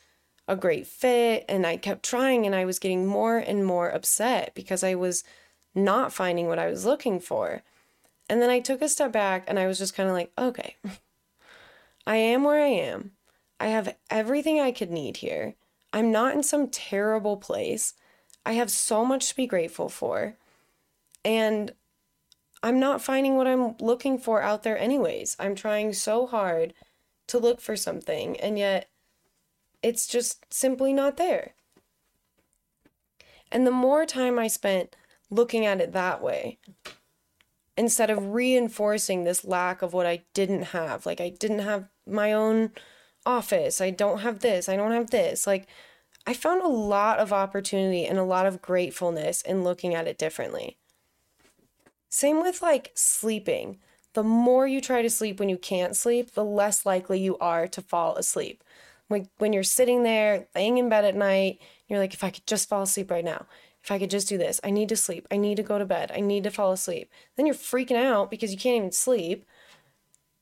a 0.48 0.56
great 0.56 0.86
fit. 0.86 1.44
And 1.48 1.66
I 1.66 1.76
kept 1.76 2.04
trying 2.04 2.46
and 2.46 2.54
I 2.54 2.64
was 2.64 2.78
getting 2.78 3.06
more 3.06 3.36
and 3.36 3.66
more 3.66 3.90
upset 3.90 4.54
because 4.54 4.82
I 4.82 4.94
was 4.94 5.24
not 5.74 6.12
finding 6.12 6.46
what 6.46 6.58
I 6.58 6.68
was 6.68 6.86
looking 6.86 7.20
for. 7.20 7.62
And 8.28 8.40
then 8.40 8.50
I 8.50 8.60
took 8.60 8.82
a 8.82 8.88
step 8.88 9.12
back 9.12 9.44
and 9.46 9.58
I 9.58 9.66
was 9.66 9.78
just 9.78 9.94
kind 9.94 10.08
of 10.08 10.14
like, 10.14 10.32
okay, 10.38 10.76
I 12.06 12.16
am 12.16 12.44
where 12.44 12.62
I 12.62 12.68
am. 12.68 13.12
I 13.58 13.68
have 13.68 13.96
everything 14.10 14.60
I 14.60 14.72
could 14.72 14.90
need 14.90 15.18
here. 15.18 15.54
I'm 15.92 16.12
not 16.12 16.34
in 16.34 16.42
some 16.42 16.68
terrible 16.68 17.36
place. 17.36 17.94
I 18.44 18.52
have 18.52 18.70
so 18.70 19.04
much 19.04 19.28
to 19.28 19.36
be 19.36 19.46
grateful 19.46 19.88
for. 19.88 20.36
And 21.24 21.72
I'm 22.62 22.78
not 22.78 23.02
finding 23.02 23.36
what 23.36 23.46
I'm 23.46 23.76
looking 23.78 24.18
for 24.18 24.42
out 24.42 24.62
there, 24.62 24.78
anyways. 24.78 25.36
I'm 25.38 25.54
trying 25.54 25.92
so 25.92 26.26
hard 26.26 26.74
to 27.28 27.38
look 27.38 27.60
for 27.60 27.76
something, 27.76 28.38
and 28.40 28.58
yet 28.58 28.88
it's 29.82 30.06
just 30.06 30.52
simply 30.52 30.92
not 30.92 31.16
there. 31.16 31.54
And 33.50 33.66
the 33.66 33.72
more 33.72 34.06
time 34.06 34.38
I 34.38 34.48
spent 34.48 34.96
looking 35.30 35.64
at 35.66 35.80
it 35.80 35.92
that 35.92 36.22
way, 36.22 36.58
instead 37.76 38.10
of 38.10 38.34
reinforcing 38.34 39.24
this 39.24 39.44
lack 39.44 39.82
of 39.82 39.92
what 39.92 40.06
I 40.06 40.24
didn't 40.34 40.64
have, 40.64 41.06
like 41.06 41.20
I 41.20 41.28
didn't 41.28 41.60
have 41.60 41.88
my 42.06 42.32
own 42.32 42.70
office, 43.26 43.80
I 43.80 43.90
don't 43.90 44.20
have 44.20 44.40
this, 44.40 44.68
I 44.68 44.76
don't 44.76 44.92
have 44.92 45.10
this, 45.10 45.46
like 45.46 45.66
I 46.26 46.34
found 46.34 46.62
a 46.62 46.68
lot 46.68 47.18
of 47.18 47.32
opportunity 47.32 48.04
and 48.06 48.18
a 48.18 48.24
lot 48.24 48.46
of 48.46 48.62
gratefulness 48.62 49.42
in 49.42 49.64
looking 49.64 49.94
at 49.94 50.08
it 50.08 50.18
differently. 50.18 50.76
Same 52.08 52.40
with 52.40 52.62
like 52.62 52.92
sleeping. 52.94 53.78
The 54.14 54.22
more 54.22 54.66
you 54.66 54.80
try 54.80 55.02
to 55.02 55.10
sleep 55.10 55.38
when 55.38 55.48
you 55.48 55.58
can't 55.58 55.94
sleep, 55.94 56.32
the 56.32 56.44
less 56.44 56.86
likely 56.86 57.20
you 57.20 57.36
are 57.38 57.68
to 57.68 57.82
fall 57.82 58.16
asleep. 58.16 58.64
Like 59.08 59.26
when 59.38 59.52
you're 59.52 59.62
sitting 59.62 60.02
there 60.02 60.48
laying 60.54 60.78
in 60.78 60.88
bed 60.88 61.04
at 61.04 61.14
night, 61.14 61.60
you're 61.86 61.98
like, 61.98 62.14
if 62.14 62.24
I 62.24 62.30
could 62.30 62.46
just 62.46 62.68
fall 62.68 62.82
asleep 62.82 63.10
right 63.10 63.24
now, 63.24 63.46
if 63.84 63.92
I 63.92 63.98
could 63.98 64.10
just 64.10 64.28
do 64.28 64.36
this, 64.36 64.60
I 64.64 64.70
need 64.70 64.88
to 64.88 64.96
sleep, 64.96 65.28
I 65.30 65.36
need 65.36 65.56
to 65.58 65.62
go 65.62 65.78
to 65.78 65.84
bed, 65.84 66.10
I 66.12 66.20
need 66.20 66.42
to 66.44 66.50
fall 66.50 66.72
asleep. 66.72 67.08
Then 67.36 67.46
you're 67.46 67.54
freaking 67.54 68.02
out 68.02 68.30
because 68.30 68.50
you 68.50 68.58
can't 68.58 68.78
even 68.78 68.92
sleep. 68.92 69.44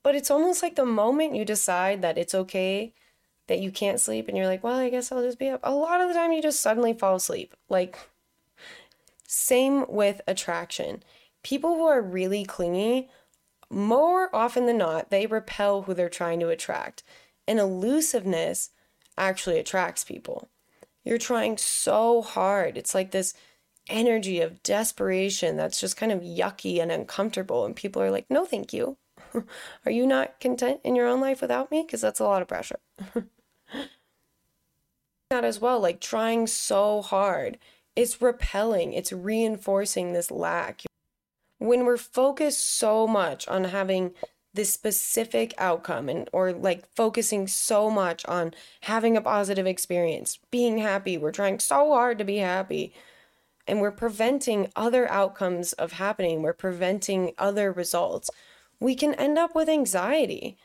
But 0.04 0.14
it's 0.14 0.30
almost 0.30 0.62
like 0.62 0.76
the 0.76 0.86
moment 0.86 1.34
you 1.34 1.44
decide 1.44 2.00
that 2.02 2.18
it's 2.18 2.34
okay 2.34 2.94
that 3.48 3.58
you 3.58 3.72
can't 3.72 4.00
sleep 4.00 4.28
and 4.28 4.36
you're 4.36 4.46
like, 4.46 4.62
well, 4.62 4.78
I 4.78 4.88
guess 4.88 5.10
I'll 5.10 5.22
just 5.22 5.40
be 5.40 5.48
up. 5.48 5.60
A 5.64 5.74
lot 5.74 6.00
of 6.00 6.08
the 6.08 6.14
time 6.14 6.32
you 6.32 6.40
just 6.40 6.60
suddenly 6.60 6.92
fall 6.92 7.16
asleep. 7.16 7.54
Like, 7.68 7.98
same 9.26 9.84
with 9.88 10.20
attraction 10.28 11.02
people 11.44 11.76
who 11.76 11.86
are 11.86 12.02
really 12.02 12.42
clingy, 12.42 13.08
more 13.70 14.34
often 14.34 14.66
than 14.66 14.78
not, 14.78 15.10
they 15.10 15.26
repel 15.26 15.82
who 15.82 15.94
they're 15.94 16.08
trying 16.08 16.40
to 16.40 16.48
attract. 16.48 17.04
And 17.46 17.60
elusiveness 17.60 18.70
actually 19.16 19.60
attracts 19.60 20.02
people. 20.02 20.48
You're 21.04 21.18
trying 21.18 21.58
so 21.58 22.22
hard. 22.22 22.76
It's 22.76 22.94
like 22.94 23.12
this 23.12 23.34
energy 23.88 24.40
of 24.40 24.62
desperation 24.62 25.56
that's 25.56 25.78
just 25.78 25.96
kind 25.96 26.10
of 26.10 26.22
yucky 26.22 26.80
and 26.80 26.90
uncomfortable. 26.90 27.66
And 27.66 27.76
people 27.76 28.02
are 28.02 28.10
like, 28.10 28.26
no, 28.30 28.46
thank 28.46 28.72
you. 28.72 28.96
are 29.86 29.92
you 29.92 30.06
not 30.06 30.40
content 30.40 30.80
in 30.84 30.96
your 30.96 31.06
own 31.06 31.20
life 31.20 31.40
without 31.40 31.70
me? 31.70 31.82
Because 31.82 32.00
that's 32.00 32.20
a 32.20 32.24
lot 32.24 32.42
of 32.42 32.48
pressure. 32.48 32.80
that 35.30 35.44
as 35.44 35.60
well, 35.60 35.80
like 35.80 36.00
trying 36.00 36.46
so 36.46 37.02
hard. 37.02 37.58
It's 37.96 38.20
repelling, 38.20 38.92
it's 38.92 39.12
reinforcing 39.12 40.12
this 40.12 40.30
lack 40.30 40.82
when 41.58 41.84
we're 41.84 41.96
focused 41.96 42.76
so 42.76 43.06
much 43.06 43.48
on 43.48 43.64
having 43.64 44.12
this 44.52 44.72
specific 44.72 45.52
outcome 45.58 46.08
and 46.08 46.28
or 46.32 46.52
like 46.52 46.86
focusing 46.94 47.48
so 47.48 47.90
much 47.90 48.24
on 48.26 48.54
having 48.82 49.16
a 49.16 49.20
positive 49.20 49.66
experience, 49.66 50.38
being 50.50 50.78
happy, 50.78 51.18
we're 51.18 51.32
trying 51.32 51.58
so 51.58 51.92
hard 51.92 52.18
to 52.18 52.24
be 52.24 52.36
happy 52.36 52.94
and 53.66 53.80
we're 53.80 53.90
preventing 53.90 54.70
other 54.76 55.10
outcomes 55.10 55.72
of 55.72 55.92
happening, 55.92 56.42
we're 56.42 56.52
preventing 56.52 57.32
other 57.38 57.72
results. 57.72 58.30
We 58.80 58.94
can 58.94 59.14
end 59.14 59.38
up 59.38 59.54
with 59.54 59.68
anxiety. 59.68 60.56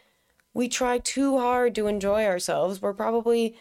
We 0.53 0.67
try 0.67 0.97
too 0.97 1.39
hard 1.39 1.75
to 1.75 1.87
enjoy 1.87 2.25
ourselves. 2.25 2.81
We're 2.81 2.93
probably 2.93 3.57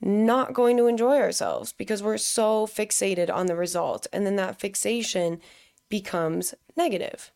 not 0.00 0.52
going 0.52 0.76
to 0.76 0.86
enjoy 0.86 1.16
ourselves 1.16 1.72
because 1.72 2.02
we're 2.02 2.18
so 2.18 2.66
fixated 2.66 3.30
on 3.30 3.46
the 3.46 3.56
result. 3.56 4.06
And 4.12 4.26
then 4.26 4.36
that 4.36 4.60
fixation 4.60 5.40
becomes 5.88 6.54
negative. 6.76 7.32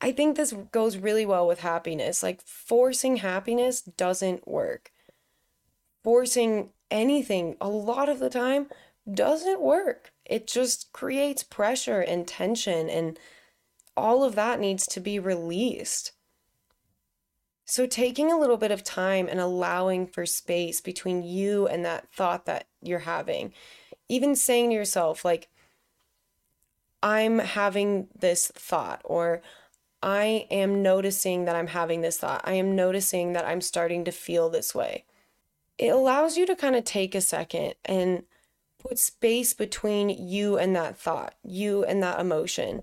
I 0.00 0.12
think 0.12 0.36
this 0.36 0.54
goes 0.70 0.96
really 0.96 1.26
well 1.26 1.46
with 1.46 1.60
happiness. 1.60 2.22
Like, 2.22 2.40
forcing 2.42 3.16
happiness 3.16 3.82
doesn't 3.82 4.46
work. 4.46 4.92
Forcing 6.04 6.70
anything 6.90 7.56
a 7.60 7.68
lot 7.68 8.08
of 8.08 8.20
the 8.20 8.30
time 8.30 8.68
doesn't 9.12 9.60
work. 9.60 10.12
It 10.24 10.46
just 10.46 10.92
creates 10.92 11.42
pressure 11.42 12.00
and 12.00 12.28
tension, 12.28 12.88
and 12.88 13.18
all 13.98 14.24
of 14.24 14.34
that 14.36 14.60
needs 14.60 14.86
to 14.86 15.00
be 15.00 15.18
released. 15.18 16.12
So, 17.64 17.86
taking 17.86 18.32
a 18.32 18.38
little 18.38 18.56
bit 18.56 18.70
of 18.70 18.82
time 18.82 19.28
and 19.28 19.38
allowing 19.38 20.06
for 20.06 20.24
space 20.24 20.80
between 20.80 21.22
you 21.22 21.66
and 21.66 21.84
that 21.84 22.10
thought 22.10 22.46
that 22.46 22.66
you're 22.80 23.00
having, 23.00 23.52
even 24.08 24.34
saying 24.34 24.70
to 24.70 24.74
yourself, 24.74 25.24
like, 25.24 25.48
I'm 27.02 27.38
having 27.40 28.08
this 28.18 28.50
thought, 28.54 29.02
or 29.04 29.42
I 30.02 30.46
am 30.50 30.82
noticing 30.82 31.44
that 31.44 31.56
I'm 31.56 31.68
having 31.68 32.00
this 32.00 32.18
thought. 32.18 32.40
I 32.44 32.54
am 32.54 32.74
noticing 32.74 33.32
that 33.34 33.44
I'm 33.44 33.60
starting 33.60 34.04
to 34.04 34.12
feel 34.12 34.48
this 34.48 34.74
way. 34.74 35.04
It 35.76 35.88
allows 35.88 36.36
you 36.36 36.46
to 36.46 36.56
kind 36.56 36.74
of 36.74 36.84
take 36.84 37.14
a 37.14 37.20
second 37.20 37.74
and 37.84 38.22
put 38.78 38.98
space 38.98 39.54
between 39.54 40.08
you 40.08 40.56
and 40.56 40.74
that 40.74 40.96
thought, 40.96 41.34
you 41.42 41.84
and 41.84 42.02
that 42.02 42.20
emotion. 42.20 42.82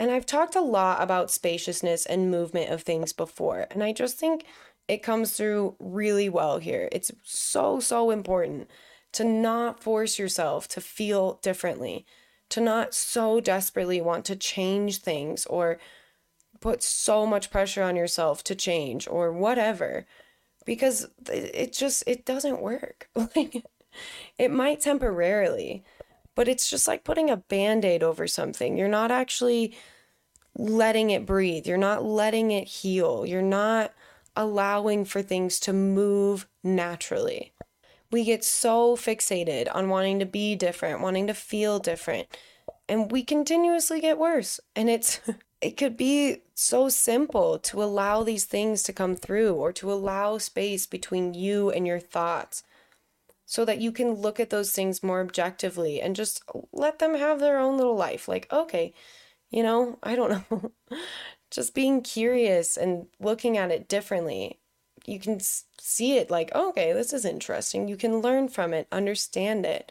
And 0.00 0.10
I've 0.10 0.24
talked 0.24 0.56
a 0.56 0.62
lot 0.62 1.02
about 1.02 1.30
spaciousness 1.30 2.06
and 2.06 2.30
movement 2.30 2.70
of 2.70 2.80
things 2.80 3.12
before, 3.12 3.66
and 3.70 3.84
I 3.84 3.92
just 3.92 4.16
think 4.16 4.46
it 4.88 5.02
comes 5.02 5.34
through 5.34 5.76
really 5.78 6.30
well 6.30 6.56
here. 6.56 6.88
It's 6.90 7.10
so, 7.22 7.80
so 7.80 8.10
important 8.10 8.70
to 9.12 9.24
not 9.24 9.82
force 9.82 10.18
yourself 10.18 10.68
to 10.68 10.80
feel 10.80 11.38
differently 11.42 12.06
to 12.50 12.60
not 12.60 12.94
so 12.94 13.40
desperately 13.40 14.00
want 14.00 14.24
to 14.26 14.36
change 14.36 14.98
things 14.98 15.46
or 15.46 15.78
put 16.60 16.82
so 16.82 17.24
much 17.24 17.50
pressure 17.50 17.82
on 17.82 17.96
yourself 17.96 18.44
to 18.44 18.54
change 18.54 19.08
or 19.08 19.32
whatever 19.32 20.06
because 20.66 21.08
it 21.28 21.72
just 21.72 22.04
it 22.06 22.26
doesn't 22.26 22.60
work 22.60 23.08
like 23.14 23.64
it 24.38 24.50
might 24.50 24.80
temporarily 24.80 25.82
but 26.40 26.48
it's 26.48 26.70
just 26.70 26.88
like 26.88 27.04
putting 27.04 27.28
a 27.28 27.36
band-aid 27.36 28.02
over 28.02 28.26
something. 28.26 28.74
You're 28.74 28.88
not 28.88 29.10
actually 29.10 29.76
letting 30.56 31.10
it 31.10 31.26
breathe. 31.26 31.66
You're 31.66 31.76
not 31.76 32.02
letting 32.02 32.50
it 32.50 32.66
heal. 32.66 33.26
You're 33.26 33.42
not 33.42 33.92
allowing 34.34 35.04
for 35.04 35.20
things 35.20 35.60
to 35.60 35.74
move 35.74 36.48
naturally. 36.64 37.52
We 38.10 38.24
get 38.24 38.42
so 38.42 38.96
fixated 38.96 39.68
on 39.74 39.90
wanting 39.90 40.18
to 40.20 40.24
be 40.24 40.56
different, 40.56 41.02
wanting 41.02 41.26
to 41.26 41.34
feel 41.34 41.78
different, 41.78 42.26
and 42.88 43.12
we 43.12 43.22
continuously 43.22 44.00
get 44.00 44.18
worse. 44.18 44.60
And 44.74 44.88
it's 44.88 45.20
it 45.60 45.76
could 45.76 45.98
be 45.98 46.38
so 46.54 46.88
simple 46.88 47.58
to 47.58 47.82
allow 47.82 48.22
these 48.22 48.46
things 48.46 48.82
to 48.84 48.94
come 48.94 49.14
through 49.14 49.56
or 49.56 49.74
to 49.74 49.92
allow 49.92 50.38
space 50.38 50.86
between 50.86 51.34
you 51.34 51.68
and 51.68 51.86
your 51.86 52.00
thoughts 52.00 52.62
so 53.50 53.64
that 53.64 53.80
you 53.80 53.90
can 53.90 54.14
look 54.14 54.38
at 54.38 54.50
those 54.50 54.70
things 54.70 55.02
more 55.02 55.20
objectively 55.20 56.00
and 56.00 56.14
just 56.14 56.42
let 56.72 57.00
them 57.00 57.14
have 57.16 57.40
their 57.40 57.58
own 57.58 57.76
little 57.76 57.96
life. 57.96 58.28
Like, 58.28 58.46
okay, 58.52 58.94
you 59.50 59.62
know, 59.62 59.98
I 60.02 60.14
don't 60.14 60.50
know. 60.50 60.72
just 61.50 61.74
being 61.74 62.02
curious 62.02 62.76
and 62.76 63.06
looking 63.18 63.56
at 63.58 63.72
it 63.72 63.88
differently 63.88 64.60
you 65.06 65.18
can 65.18 65.40
see 65.40 66.16
it 66.16 66.30
like, 66.30 66.54
okay, 66.54 66.92
this 66.92 67.12
is 67.12 67.24
interesting. 67.24 67.88
You 67.88 67.96
can 67.96 68.18
learn 68.20 68.48
from 68.48 68.72
it, 68.74 68.86
understand 68.92 69.66
it. 69.66 69.90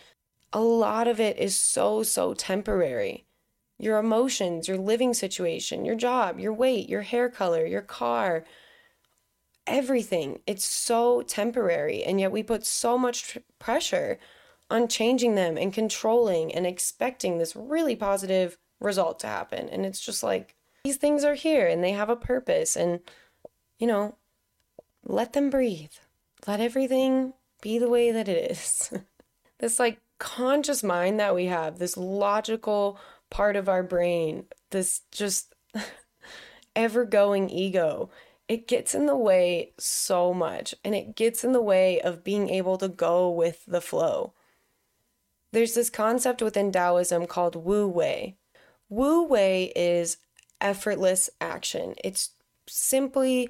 a 0.52 0.60
lot 0.60 1.08
of 1.08 1.20
it 1.20 1.38
is 1.38 1.56
so, 1.56 2.04
so 2.04 2.34
temporary. 2.34 3.26
Your 3.78 3.98
emotions, 4.00 4.68
your 4.68 4.78
living 4.78 5.14
situation, 5.14 5.86
your 5.86 5.96
job, 5.96 6.40
your 6.40 6.54
weight, 6.54 6.90
your 6.90 7.04
hair 7.04 7.30
color, 7.30 7.66
your 7.66 7.82
car, 7.82 8.46
everything. 9.70 10.40
It's 10.46 10.66
so 10.66 11.22
temporary. 11.22 12.04
And 12.04 12.20
yet 12.20 12.32
we 12.32 12.44
put 12.44 12.66
so 12.66 12.98
much 12.98 13.24
tr- 13.24 13.40
pressure 13.60 14.20
on 14.70 14.88
changing 14.88 15.36
them 15.36 15.58
and 15.58 15.74
controlling 15.74 16.54
and 16.54 16.66
expecting 16.66 17.38
this 17.38 17.56
really 17.56 17.96
positive 17.96 18.58
result 18.80 19.20
to 19.20 19.28
happen. 19.28 19.70
And 19.70 19.86
it's 19.86 20.00
just 20.00 20.24
like, 20.24 20.56
these 20.84 20.98
things 20.98 21.24
are 21.24 21.36
here 21.36 21.68
and 21.68 21.84
they 21.84 21.92
have 21.92 22.10
a 22.10 22.16
purpose. 22.16 22.76
And, 22.76 23.00
you 23.78 23.88
know, 23.88 24.18
let 25.06 25.34
them 25.34 25.50
breathe. 25.50 25.94
Let 26.48 26.60
everything 26.60 27.34
be 27.62 27.80
the 27.80 27.90
way 27.90 28.12
that 28.12 28.28
it 28.28 28.52
is. 28.52 28.92
this 29.60 29.80
like 29.80 30.00
conscious 30.20 30.84
mind 30.84 31.20
that 31.20 31.36
we 31.36 31.46
have, 31.46 31.80
this 31.80 31.98
logical 31.98 33.00
part 33.30 33.56
of 33.56 33.70
our 33.70 33.84
brain, 33.84 34.46
this 34.72 35.02
just 35.12 35.56
ever 36.76 37.06
going 37.06 37.50
ego 37.50 38.10
it 38.50 38.68
gets 38.68 38.96
in 38.96 39.06
the 39.06 39.16
way 39.16 39.74
so 39.78 40.34
much 40.34 40.74
and 40.84 40.96
it 40.96 41.16
gets 41.16 41.44
in 41.44 41.52
the 41.54 41.62
way 41.62 42.02
of 42.02 42.24
being 42.24 42.50
able 42.50 42.78
to 42.80 42.90
go 42.90 43.30
with 43.30 43.64
the 43.68 43.80
flow. 43.80 44.34
There's 45.52 45.76
this 45.76 45.92
concept 45.92 46.42
within 46.42 46.72
Taoism 46.72 47.28
called 47.28 47.56
Wu 47.56 47.88
Wei. 47.88 48.36
Wu 48.90 49.24
Wei 49.24 49.72
is 49.76 50.18
effortless 50.60 51.30
action, 51.40 51.94
it's 52.04 52.32
simply 52.68 53.50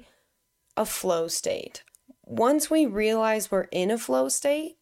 a 0.76 0.84
flow 0.84 1.28
state. 1.28 1.82
Once 2.24 2.70
we 2.70 2.86
realize 2.86 3.50
we're 3.50 3.62
in 3.72 3.90
a 3.90 3.98
flow 3.98 4.28
state, 4.28 4.76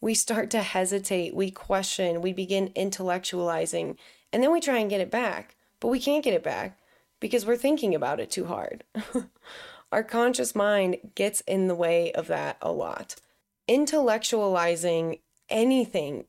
we 0.00 0.14
start 0.14 0.50
to 0.50 0.62
hesitate, 0.62 1.34
we 1.34 1.50
question, 1.50 2.22
we 2.22 2.32
begin 2.32 2.68
intellectualizing, 2.70 3.96
and 4.32 4.42
then 4.42 4.52
we 4.52 4.60
try 4.60 4.78
and 4.78 4.88
get 4.88 5.00
it 5.00 5.10
back. 5.10 5.56
But 5.80 5.88
we 5.88 6.00
can't 6.00 6.24
get 6.24 6.34
it 6.34 6.42
back 6.42 6.78
because 7.24 7.46
we're 7.46 7.56
thinking 7.56 7.94
about 7.94 8.20
it 8.20 8.30
too 8.30 8.44
hard. 8.44 8.84
Our 9.92 10.04
conscious 10.04 10.54
mind 10.54 11.12
gets 11.14 11.40
in 11.46 11.68
the 11.68 11.74
way 11.74 12.12
of 12.12 12.26
that 12.26 12.58
a 12.60 12.70
lot. 12.70 13.16
Intellectualizing 13.66 15.20
anything, 15.48 16.26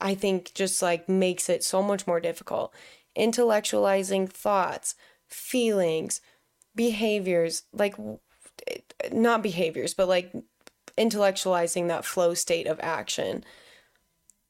I 0.00 0.14
think, 0.14 0.54
just 0.54 0.82
like 0.82 1.08
makes 1.08 1.48
it 1.48 1.64
so 1.64 1.82
much 1.82 2.06
more 2.06 2.20
difficult. 2.20 2.72
Intellectualizing 3.18 4.30
thoughts, 4.30 4.94
feelings, 5.26 6.20
behaviors, 6.76 7.64
like 7.72 7.96
not 9.10 9.42
behaviors, 9.42 9.94
but 9.94 10.06
like 10.06 10.32
intellectualizing 10.96 11.88
that 11.88 12.04
flow 12.04 12.34
state 12.34 12.68
of 12.68 12.78
action 12.80 13.44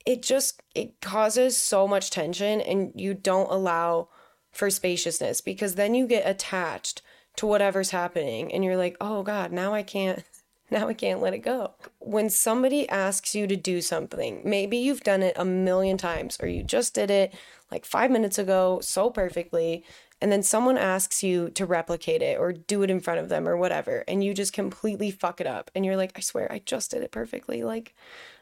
it 0.07 0.23
just 0.23 0.63
it 0.75 0.99
causes 1.01 1.57
so 1.57 1.87
much 1.87 2.11
tension 2.11 2.61
and 2.63 2.91
you 2.95 3.13
don't 3.13 3.51
allow 3.51 4.09
for 4.51 4.71
spaciousness 4.71 5.41
because 5.41 5.75
then 5.75 5.95
you 5.95 6.07
get 6.07 6.29
attached 6.29 7.03
to 7.37 7.47
whatever's 7.47 7.91
happening 7.91 8.53
and 8.53 8.65
you're 8.65 8.77
like, 8.77 8.97
"Oh 9.01 9.23
god, 9.23 9.53
now 9.53 9.73
I 9.75 9.83
can't 9.83 10.23
now 10.71 10.89
I 10.89 10.95
can't 10.95 11.21
let 11.21 11.35
it 11.35 11.39
go." 11.39 11.75
When 11.99 12.31
somebody 12.31 12.89
asks 12.89 13.35
you 13.35 13.47
to 13.47 13.57
do 13.57 13.81
something, 13.81 14.43
maybe 14.45 14.77
you've 14.77 15.03
done 15.03 15.23
it 15.23 15.35
a 15.37 15.45
million 15.45 15.97
times 15.97 16.37
or 16.41 16.49
you 16.49 16.63
just 16.63 16.95
did 16.95 17.11
it 17.11 17.35
like 17.71 17.85
5 17.85 18.11
minutes 18.11 18.39
ago 18.39 18.81
so 18.83 19.11
perfectly 19.11 19.85
and 20.21 20.31
then 20.31 20.43
someone 20.43 20.77
asks 20.77 21.23
you 21.23 21.49
to 21.51 21.65
replicate 21.65 22.21
it 22.21 22.39
or 22.39 22.53
do 22.53 22.83
it 22.83 22.91
in 22.91 23.01
front 23.01 23.21
of 23.21 23.31
them 23.31 23.49
or 23.49 23.57
whatever 23.57 24.05
and 24.07 24.23
you 24.23 24.35
just 24.35 24.53
completely 24.53 25.11
fuck 25.11 25.41
it 25.41 25.47
up 25.47 25.71
and 25.75 25.85
you're 25.87 25.97
like, 25.97 26.13
"I 26.17 26.21
swear 26.21 26.51
I 26.53 26.61
just 26.61 26.91
did 26.91 27.03
it 27.03 27.13
perfectly." 27.13 27.63
Like 27.63 27.95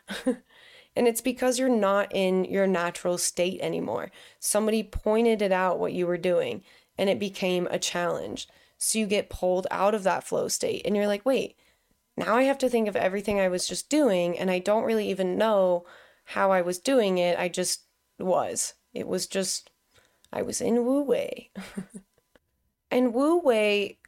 And 0.99 1.07
it's 1.07 1.21
because 1.21 1.61
you're 1.61 1.69
not 1.69 2.13
in 2.13 2.45
your 2.45 2.67
natural 2.67 3.19
state 3.19 3.61
anymore. 3.61 4.11
Somebody 4.41 4.83
pointed 4.83 5.41
it 5.41 5.53
out 5.53 5.79
what 5.79 5.93
you 5.93 6.09
were 6.09 6.17
doing 6.19 6.65
and 6.99 7.09
it 7.09 7.21
became 7.21 7.69
a 7.71 7.79
challenge. 7.79 8.49
So 8.79 8.99
you 8.99 9.07
get 9.07 9.31
pulled 9.31 9.69
out 9.71 9.95
of 9.95 10.03
that 10.03 10.25
flow 10.25 10.49
state 10.49 10.83
and 10.85 10.97
you're 10.97 11.07
like, 11.07 11.25
wait, 11.25 11.57
now 12.17 12.35
I 12.35 12.43
have 12.43 12.59
to 12.59 12.69
think 12.69 12.89
of 12.89 12.97
everything 12.97 13.39
I 13.39 13.47
was 13.47 13.69
just 13.69 13.89
doing 13.89 14.37
and 14.37 14.51
I 14.51 14.59
don't 14.59 14.83
really 14.83 15.09
even 15.09 15.39
know 15.39 15.87
how 16.25 16.51
I 16.51 16.63
was 16.63 16.81
doing 16.81 17.19
it. 17.19 17.39
I 17.39 17.49
just 17.49 17.83
was. 18.19 18.75
It 18.93 19.07
was 19.07 19.29
just, 19.29 19.71
I 20.33 20.43
was 20.43 20.61
in 20.61 20.85
Wu 20.85 21.03
Wei. 21.03 21.53
and 22.91 23.15
Wu 23.15 23.39
Wei 23.39 23.99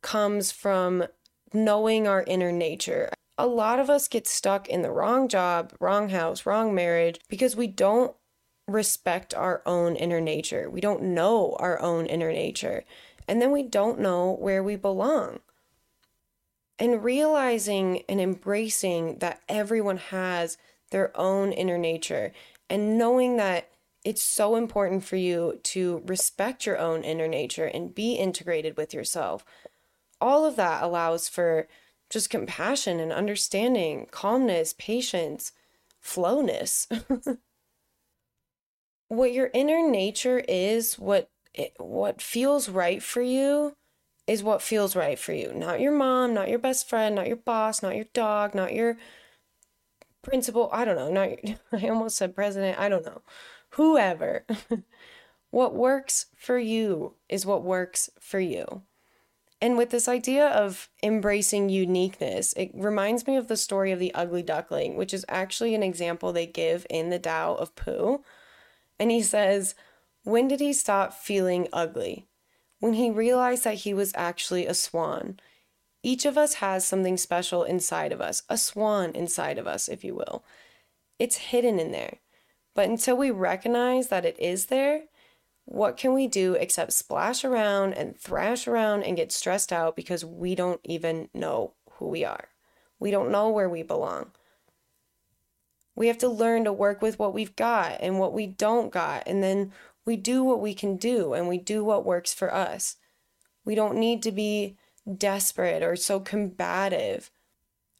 comes 0.00 0.52
from 0.52 1.06
knowing 1.52 2.06
our 2.06 2.22
inner 2.22 2.52
nature 2.52 3.10
a 3.36 3.46
lot 3.46 3.80
of 3.80 3.90
us 3.90 4.08
get 4.08 4.26
stuck 4.26 4.68
in 4.68 4.82
the 4.82 4.90
wrong 4.90 5.28
job, 5.28 5.72
wrong 5.80 6.10
house, 6.10 6.46
wrong 6.46 6.74
marriage 6.74 7.20
because 7.28 7.56
we 7.56 7.66
don't 7.66 8.14
respect 8.66 9.34
our 9.34 9.62
own 9.66 9.96
inner 9.96 10.20
nature. 10.20 10.70
We 10.70 10.80
don't 10.80 11.02
know 11.02 11.56
our 11.58 11.80
own 11.80 12.06
inner 12.06 12.32
nature. 12.32 12.84
And 13.26 13.40
then 13.40 13.50
we 13.50 13.62
don't 13.62 14.00
know 14.00 14.32
where 14.32 14.62
we 14.62 14.76
belong. 14.76 15.40
And 16.78 17.04
realizing 17.04 18.02
and 18.08 18.20
embracing 18.20 19.18
that 19.18 19.40
everyone 19.48 19.98
has 19.98 20.56
their 20.90 21.16
own 21.16 21.52
inner 21.52 21.78
nature 21.78 22.32
and 22.68 22.98
knowing 22.98 23.36
that 23.36 23.70
it's 24.04 24.22
so 24.22 24.56
important 24.56 25.02
for 25.04 25.16
you 25.16 25.58
to 25.62 26.02
respect 26.06 26.66
your 26.66 26.78
own 26.78 27.02
inner 27.02 27.28
nature 27.28 27.64
and 27.64 27.94
be 27.94 28.14
integrated 28.14 28.76
with 28.76 28.92
yourself. 28.92 29.44
All 30.20 30.44
of 30.44 30.56
that 30.56 30.82
allows 30.82 31.28
for 31.28 31.68
just 32.14 32.30
compassion 32.30 33.00
and 33.00 33.12
understanding, 33.12 34.06
calmness, 34.12 34.72
patience, 34.78 35.50
flowness. 36.00 36.86
what 39.08 39.32
your 39.32 39.50
inner 39.52 39.86
nature 39.90 40.38
is, 40.48 40.96
what 40.96 41.28
it, 41.52 41.74
what 41.78 42.22
feels 42.22 42.68
right 42.68 43.02
for 43.02 43.20
you 43.20 43.74
is 44.28 44.44
what 44.44 44.62
feels 44.62 44.94
right 44.94 45.18
for 45.18 45.32
you. 45.32 45.52
Not 45.52 45.80
your 45.80 45.90
mom, 45.90 46.32
not 46.34 46.48
your 46.48 46.60
best 46.60 46.88
friend, 46.88 47.16
not 47.16 47.26
your 47.26 47.36
boss, 47.36 47.82
not 47.82 47.96
your 47.96 48.06
dog, 48.14 48.54
not 48.54 48.72
your 48.72 48.96
principal, 50.22 50.70
I 50.72 50.84
don't 50.84 50.96
know, 50.96 51.10
not 51.10 51.44
your, 51.44 51.56
I 51.72 51.88
almost 51.88 52.16
said 52.16 52.36
president, 52.36 52.78
I 52.78 52.88
don't 52.88 53.04
know. 53.04 53.22
Whoever. 53.70 54.46
what 55.50 55.74
works 55.74 56.26
for 56.36 56.60
you 56.60 57.14
is 57.28 57.44
what 57.44 57.64
works 57.64 58.08
for 58.20 58.38
you. 58.38 58.82
And 59.64 59.78
with 59.78 59.88
this 59.88 60.08
idea 60.08 60.48
of 60.48 60.90
embracing 61.02 61.70
uniqueness, 61.70 62.52
it 62.52 62.70
reminds 62.74 63.26
me 63.26 63.36
of 63.36 63.48
the 63.48 63.56
story 63.56 63.92
of 63.92 63.98
the 63.98 64.12
ugly 64.12 64.42
duckling, 64.42 64.94
which 64.94 65.14
is 65.14 65.24
actually 65.26 65.74
an 65.74 65.82
example 65.82 66.34
they 66.34 66.44
give 66.44 66.86
in 66.90 67.08
the 67.08 67.18
Tao 67.18 67.54
of 67.54 67.74
Pooh. 67.74 68.22
And 68.98 69.10
he 69.10 69.22
says, 69.22 69.74
When 70.22 70.48
did 70.48 70.60
he 70.60 70.74
stop 70.74 71.14
feeling 71.14 71.66
ugly? 71.72 72.26
When 72.80 72.92
he 72.92 73.10
realized 73.10 73.64
that 73.64 73.76
he 73.76 73.94
was 73.94 74.12
actually 74.14 74.66
a 74.66 74.74
swan. 74.74 75.40
Each 76.02 76.26
of 76.26 76.36
us 76.36 76.56
has 76.56 76.84
something 76.84 77.16
special 77.16 77.64
inside 77.64 78.12
of 78.12 78.20
us, 78.20 78.42
a 78.50 78.58
swan 78.58 79.12
inside 79.12 79.56
of 79.56 79.66
us, 79.66 79.88
if 79.88 80.04
you 80.04 80.14
will. 80.14 80.44
It's 81.18 81.36
hidden 81.36 81.80
in 81.80 81.90
there. 81.90 82.18
But 82.74 82.90
until 82.90 83.16
we 83.16 83.30
recognize 83.30 84.08
that 84.08 84.26
it 84.26 84.38
is 84.38 84.66
there, 84.66 85.04
what 85.66 85.96
can 85.96 86.12
we 86.12 86.26
do 86.26 86.54
except 86.54 86.92
splash 86.92 87.44
around 87.44 87.94
and 87.94 88.18
thrash 88.18 88.68
around 88.68 89.02
and 89.02 89.16
get 89.16 89.32
stressed 89.32 89.72
out 89.72 89.96
because 89.96 90.24
we 90.24 90.54
don't 90.54 90.80
even 90.84 91.28
know 91.32 91.72
who 91.92 92.08
we 92.08 92.24
are? 92.24 92.48
We 92.98 93.10
don't 93.10 93.30
know 93.30 93.48
where 93.50 93.68
we 93.68 93.82
belong. 93.82 94.32
We 95.96 96.08
have 96.08 96.18
to 96.18 96.28
learn 96.28 96.64
to 96.64 96.72
work 96.72 97.00
with 97.00 97.18
what 97.18 97.34
we've 97.34 97.56
got 97.56 97.98
and 98.00 98.18
what 98.18 98.32
we 98.32 98.46
don't 98.46 98.92
got, 98.92 99.24
and 99.26 99.42
then 99.42 99.72
we 100.04 100.16
do 100.16 100.42
what 100.42 100.60
we 100.60 100.74
can 100.74 100.96
do 100.96 101.32
and 101.32 101.48
we 101.48 101.58
do 101.58 101.84
what 101.84 102.04
works 102.04 102.34
for 102.34 102.52
us. 102.52 102.96
We 103.64 103.74
don't 103.74 103.96
need 103.96 104.22
to 104.24 104.32
be 104.32 104.76
desperate 105.16 105.82
or 105.82 105.96
so 105.96 106.20
combative. 106.20 107.30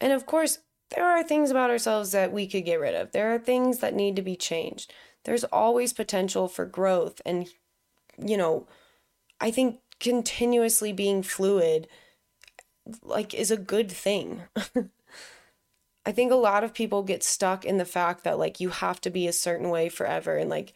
And 0.01 0.13
of 0.13 0.27
course, 0.27 0.59
there 0.91 1.05
are 1.05 1.23
things 1.23 1.51
about 1.51 1.71
ourselves 1.71 2.13
that 2.13 2.33
we 2.33 2.47
could 2.47 2.65
get 2.65 2.81
rid 2.81 2.95
of. 2.95 3.13
There 3.13 3.35
are 3.35 3.39
things 3.39 3.79
that 3.79 3.95
need 3.95 4.17
to 4.17 4.23
be 4.23 4.37
changed 4.37 4.93
there's 5.25 5.45
always 5.45 5.93
potential 5.93 6.49
for 6.49 6.65
growth 6.65 7.21
and 7.25 7.49
you 8.19 8.37
know 8.37 8.67
i 9.41 9.51
think 9.51 9.81
continuously 10.01 10.93
being 10.93 11.23
fluid 11.23 11.89
like 13.03 13.35
is 13.35 13.51
a 13.51 13.57
good 13.57 13.91
thing. 13.91 14.43
I 16.07 16.13
think 16.13 16.31
a 16.31 16.37
lot 16.37 16.65
of 16.65 16.75
people 16.75 17.03
get 17.03 17.25
stuck 17.25 17.65
in 17.65 17.79
the 17.79 17.85
fact 17.87 18.25
that 18.25 18.39
like 18.39 18.61
you 18.61 18.69
have 18.69 19.01
to 19.03 19.11
be 19.11 19.27
a 19.27 19.33
certain 19.33 19.71
way 19.71 19.89
forever 19.89 20.37
and 20.37 20.51
like 20.51 20.75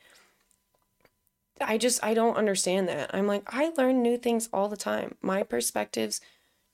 i 1.61 1.77
just 1.77 2.03
i 2.03 2.15
don't 2.15 2.37
understand 2.37 2.89
that. 2.89 3.15
I'm 3.15 3.27
like 3.27 3.43
i 3.49 3.71
learn 3.77 4.01
new 4.03 4.17
things 4.17 4.49
all 4.53 4.69
the 4.69 4.77
time. 4.77 5.17
My 5.21 5.43
perspectives 5.43 6.21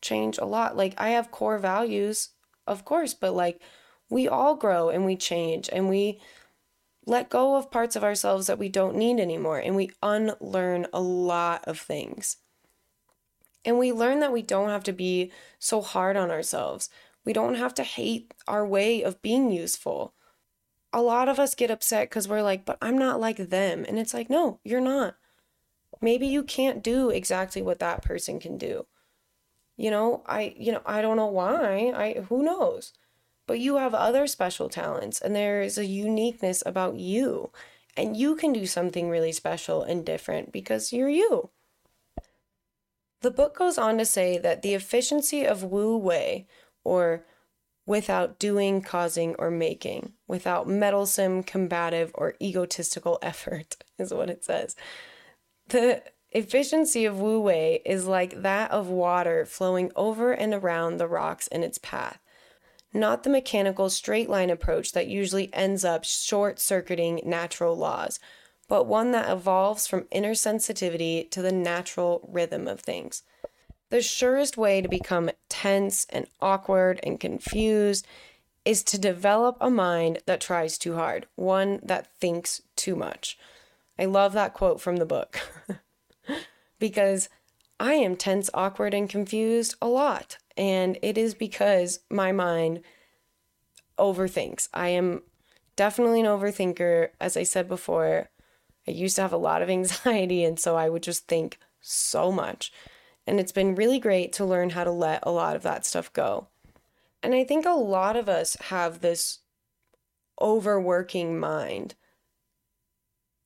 change 0.01 0.39
a 0.39 0.45
lot. 0.45 0.77
Like 0.77 0.95
i 0.99 1.09
have 1.11 1.33
core 1.33 1.59
values 1.59 2.31
of 2.67 2.85
course 2.85 3.13
but 3.13 3.35
like 3.35 3.61
we 4.09 4.29
all 4.29 4.55
grow 4.55 4.89
and 4.89 5.05
we 5.05 5.17
change 5.17 5.69
and 5.73 5.89
we 5.89 6.21
let 7.07 7.29
go 7.31 7.57
of 7.57 7.71
parts 7.71 7.97
of 7.97 8.05
ourselves 8.05 8.47
that 8.47 8.59
we 8.59 8.69
don't 8.69 8.97
need 8.97 9.21
anymore 9.21 9.59
and 9.59 9.77
we 9.77 9.91
unlearn 10.03 10.87
a 10.93 11.01
lot 11.01 11.65
of 11.67 11.79
things. 11.79 12.39
And 13.65 13.79
we 13.79 13.93
learn 13.93 14.21
that 14.21 14.33
we 14.33 14.43
don't 14.43 14.69
have 14.71 14.85
to 14.85 14.93
be 14.93 15.33
so 15.59 15.81
hard 15.81 16.17
on 16.17 16.31
ourselves. 16.31 16.91
We 17.25 17.33
don't 17.33 17.55
have 17.55 17.75
to 17.75 17.83
hate 17.83 18.35
our 18.47 18.67
way 18.67 19.03
of 19.03 19.23
being 19.23 19.51
useful. 19.51 20.15
a 20.93 21.03
lot 21.03 21.29
of 21.29 21.39
us 21.41 21.55
get 21.55 21.71
upset 21.71 22.09
because 22.09 22.29
we're 22.29 22.43
like, 22.43 22.65
but 22.65 22.79
I'm 22.81 22.97
not 22.97 23.21
like 23.21 23.37
them. 23.39 23.85
And 23.89 23.99
it's 23.99 24.15
like, 24.15 24.31
no, 24.31 24.61
you're 24.65 24.81
not. 24.81 25.17
Maybe 26.01 26.27
you 26.27 26.43
can't 26.45 26.83
do 26.85 27.11
exactly 27.11 27.63
what 27.63 27.81
that 27.81 28.03
person 28.03 28.39
can 28.41 28.59
do. 28.59 28.87
You 29.77 29.91
know, 29.91 30.23
I 30.27 30.55
you 30.57 30.73
know, 30.73 30.83
I 30.87 31.03
don't 31.03 31.17
know 31.17 31.27
why. 31.27 31.93
I 31.95 32.21
who 32.29 32.43
knows. 32.45 32.93
But 33.47 33.61
you 33.61 33.77
have 33.77 33.95
other 33.95 34.27
special 34.27 34.69
talents 34.69 35.21
and 35.21 35.35
there 35.35 35.63
is 35.63 35.77
a 35.77 35.85
uniqueness 35.85 36.63
about 36.65 36.97
you. 36.97 37.51
And 37.97 38.17
you 38.17 38.35
can 38.35 38.53
do 38.53 38.67
something 38.67 39.09
really 39.09 39.33
special 39.33 39.83
and 39.83 40.05
different 40.05 40.51
because 40.51 40.93
you're 40.93 41.09
you. 41.09 41.51
The 43.25 43.31
book 43.31 43.57
goes 43.57 43.79
on 43.79 43.97
to 43.99 44.05
say 44.05 44.37
that 44.37 44.61
the 44.61 44.75
efficiency 44.75 45.47
of 45.47 45.63
Wu 45.65 45.97
Wei, 45.97 46.47
or 46.85 47.25
without 47.87 48.39
doing, 48.39 48.83
causing, 48.83 49.35
or 49.37 49.51
making, 49.51 50.13
without 50.29 50.69
meddlesome, 50.69 51.43
combative, 51.43 52.11
or 52.15 52.35
egotistical 52.43 53.19
effort, 53.23 53.77
is 53.99 54.13
what 54.13 54.29
it 54.29 54.45
says. 54.45 54.77
The 55.69 56.03
efficiency 56.33 57.07
of 57.07 57.19
Wu 57.19 57.41
Wei 57.41 57.81
is 57.87 58.07
like 58.07 58.43
that 58.43 58.71
of 58.71 58.89
water 58.89 59.47
flowing 59.47 59.91
over 59.97 60.33
and 60.33 60.53
around 60.53 60.99
the 60.99 61.09
rocks 61.09 61.47
in 61.47 61.63
its 61.63 61.79
path, 61.79 62.19
not 62.95 63.25
the 63.25 63.31
mechanical 63.31 63.91
straight 63.91 64.31
line 64.31 64.51
approach 64.51 64.93
that 64.93 65.09
usually 65.09 65.53
ends 65.53 65.85
up 65.85 66.05
short 66.05 66.61
circuiting 66.61 67.21
natural 67.25 67.77
laws, 67.77 68.21
but 68.69 68.87
one 68.87 69.11
that 69.11 69.31
evolves 69.31 69.87
from 69.87 70.07
inner 70.11 70.35
sensitivity 70.35 71.25
to 71.31 71.43
the 71.43 71.53
natural 71.53 72.27
rhythm 72.31 72.69
of 72.69 72.81
things. 72.81 73.23
The 73.91 74.01
surest 74.01 74.57
way 74.57 74.81
to 74.81 74.89
become 74.89 75.31
tense 75.49 76.07
and 76.11 76.27
awkward 76.41 77.01
and 77.03 77.21
confused 77.21 78.07
is 78.65 78.83
to 78.85 78.99
develop 78.99 79.57
a 79.61 79.71
mind 79.71 80.21
that 80.27 80.41
tries 80.41 80.79
too 80.79 80.95
hard, 80.95 81.27
one 81.35 81.81
that 81.83 82.07
thinks 82.19 82.63
too 82.77 82.97
much. 82.97 83.39
I 83.99 84.07
love 84.07 84.33
that 84.33 84.55
quote 84.55 84.81
from 84.81 84.97
the 84.97 85.07
book 85.07 85.41
because 86.79 87.29
I 87.79 87.95
am 87.95 88.17
tense, 88.17 88.49
awkward, 88.55 88.95
and 88.95 89.09
confused 89.09 89.75
a 89.83 89.89
lot. 89.89 90.39
And 90.57 90.99
it 91.03 91.19
is 91.19 91.35
because 91.35 92.01
my 92.11 92.33
mind 92.33 92.81
overthinks. 93.99 94.69
I 94.73 94.89
am 94.89 95.23
definitely 95.77 96.21
an 96.21 96.27
overthinker. 96.27 97.09
As 97.21 97.37
I 97.37 97.43
said 97.43 97.69
before, 97.69 98.29
I 98.87 98.91
used 98.91 99.17
to 99.17 99.23
have 99.23 99.33
a 99.33 99.39
lot 99.39 99.63
of 99.63 99.71
anxiety, 99.79 100.45
and 100.45 100.59
so 100.59 100.77
I 100.77 100.89
would 100.89 101.03
just 101.03 101.27
think 101.27 101.59
so 101.81 102.31
much. 102.31 102.73
And 103.27 103.41
it's 103.41 103.53
been 103.53 103.75
really 103.75 103.99
great 103.99 104.33
to 104.35 104.45
learn 104.45 104.71
how 104.71 104.85
to 104.85 104.91
let 104.91 105.21
a 105.23 105.31
lot 105.31 105.57
of 105.57 105.63
that 105.63 105.87
stuff 105.87 106.13
go. 106.13 106.49
And 107.23 107.35
I 107.35 107.45
think 107.45 107.65
a 107.65 107.71
lot 107.71 108.17
of 108.17 108.29
us 108.29 108.57
have 108.65 109.01
this 109.01 109.39
overworking 110.41 111.39
mind. 111.39 111.95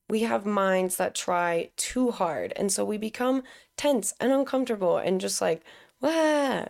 We 0.09 0.21
have 0.21 0.45
minds 0.45 0.97
that 0.97 1.15
try 1.15 1.69
too 1.77 2.11
hard. 2.11 2.51
And 2.57 2.71
so 2.71 2.83
we 2.83 2.97
become 2.97 3.43
tense 3.77 4.13
and 4.19 4.33
uncomfortable 4.33 4.97
and 4.97 5.21
just 5.21 5.39
like, 5.39 5.63
wah. 6.01 6.65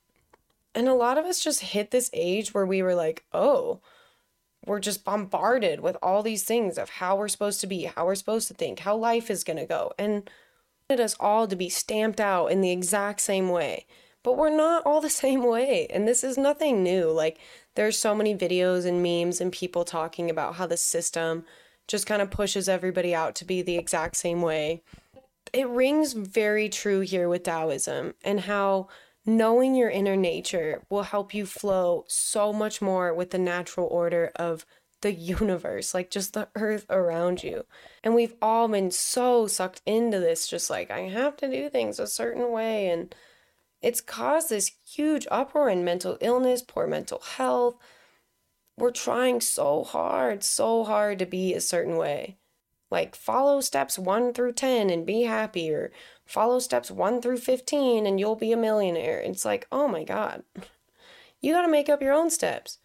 and 0.74 0.88
a 0.88 0.94
lot 0.94 1.18
of 1.18 1.24
us 1.24 1.40
just 1.40 1.60
hit 1.60 1.90
this 1.90 2.10
age 2.12 2.54
where 2.54 2.66
we 2.66 2.82
were 2.82 2.94
like, 2.94 3.24
oh, 3.32 3.80
we're 4.66 4.80
just 4.80 5.04
bombarded 5.04 5.80
with 5.80 5.96
all 6.02 6.22
these 6.22 6.44
things 6.44 6.78
of 6.78 6.90
how 6.90 7.16
we're 7.16 7.28
supposed 7.28 7.60
to 7.60 7.66
be, 7.66 7.84
how 7.84 8.04
we're 8.04 8.14
supposed 8.14 8.48
to 8.48 8.54
think, 8.54 8.80
how 8.80 8.96
life 8.96 9.30
is 9.30 9.44
going 9.44 9.56
to 9.58 9.66
go. 9.66 9.92
And 9.98 10.28
wanted 10.88 11.02
us 11.02 11.16
all 11.20 11.46
to 11.46 11.56
be 11.56 11.68
stamped 11.68 12.20
out 12.20 12.46
in 12.46 12.60
the 12.60 12.70
exact 12.70 13.20
same 13.20 13.50
way. 13.50 13.86
But 14.22 14.36
we're 14.36 14.54
not 14.54 14.84
all 14.86 15.00
the 15.00 15.10
same 15.24 15.44
way. 15.44 15.86
And 15.90 16.06
this 16.06 16.24
is 16.24 16.38
nothing 16.38 16.82
new. 16.82 17.10
Like, 17.10 17.38
there's 17.74 17.98
so 17.98 18.14
many 18.14 18.34
videos 18.34 18.86
and 18.86 19.02
memes 19.02 19.40
and 19.40 19.52
people 19.52 19.84
talking 19.84 20.30
about 20.30 20.56
how 20.56 20.66
the 20.66 20.76
system 20.76 21.44
just 21.86 22.06
kind 22.06 22.20
of 22.20 22.30
pushes 22.30 22.68
everybody 22.68 23.14
out 23.14 23.34
to 23.36 23.44
be 23.44 23.62
the 23.62 23.76
exact 23.76 24.16
same 24.16 24.42
way. 24.42 24.82
It 25.52 25.68
rings 25.68 26.12
very 26.12 26.68
true 26.68 27.00
here 27.00 27.28
with 27.28 27.44
Taoism 27.44 28.14
and 28.22 28.40
how 28.40 28.88
knowing 29.24 29.74
your 29.74 29.90
inner 29.90 30.16
nature 30.16 30.82
will 30.88 31.02
help 31.02 31.34
you 31.34 31.46
flow 31.46 32.04
so 32.08 32.52
much 32.52 32.80
more 32.80 33.12
with 33.12 33.30
the 33.30 33.38
natural 33.38 33.86
order 33.86 34.30
of 34.36 34.64
the 35.00 35.12
universe, 35.40 35.94
like 35.94 36.10
just 36.10 36.34
the 36.34 36.48
earth 36.54 36.86
around 36.90 37.42
you. 37.42 37.64
And 38.02 38.14
we've 38.14 38.34
all 38.40 38.68
been 38.68 38.90
so 38.90 39.46
sucked 39.46 39.82
into 39.86 40.18
this, 40.18 40.48
just 40.48 40.70
like, 40.70 40.90
I 40.90 41.00
have 41.00 41.36
to 41.38 41.50
do 41.50 41.68
things 41.68 41.98
a 41.98 42.06
certain 42.06 42.50
way. 42.50 42.88
And 42.88 43.14
it's 43.80 44.00
caused 44.00 44.48
this 44.48 44.72
huge 44.84 45.26
uproar 45.30 45.68
in 45.68 45.84
mental 45.84 46.18
illness, 46.20 46.62
poor 46.62 46.86
mental 46.86 47.20
health. 47.20 47.76
We're 48.76 48.90
trying 48.90 49.40
so 49.40 49.84
hard, 49.84 50.42
so 50.42 50.84
hard 50.84 51.18
to 51.18 51.26
be 51.26 51.54
a 51.54 51.60
certain 51.60 51.96
way. 51.96 52.38
Like, 52.90 53.14
follow 53.14 53.60
steps 53.60 53.98
one 53.98 54.32
through 54.32 54.52
10 54.52 54.90
and 54.90 55.06
be 55.06 55.22
happy, 55.22 55.70
or 55.70 55.92
follow 56.24 56.58
steps 56.58 56.90
one 56.90 57.20
through 57.20 57.38
15 57.38 58.06
and 58.06 58.18
you'll 58.20 58.36
be 58.36 58.52
a 58.52 58.56
millionaire. 58.56 59.20
It's 59.20 59.44
like, 59.44 59.66
oh 59.72 59.88
my 59.88 60.04
God. 60.04 60.42
You 61.40 61.52
got 61.52 61.62
to 61.62 61.70
make 61.70 61.88
up 61.88 62.02
your 62.02 62.14
own 62.14 62.30
steps. 62.30 62.78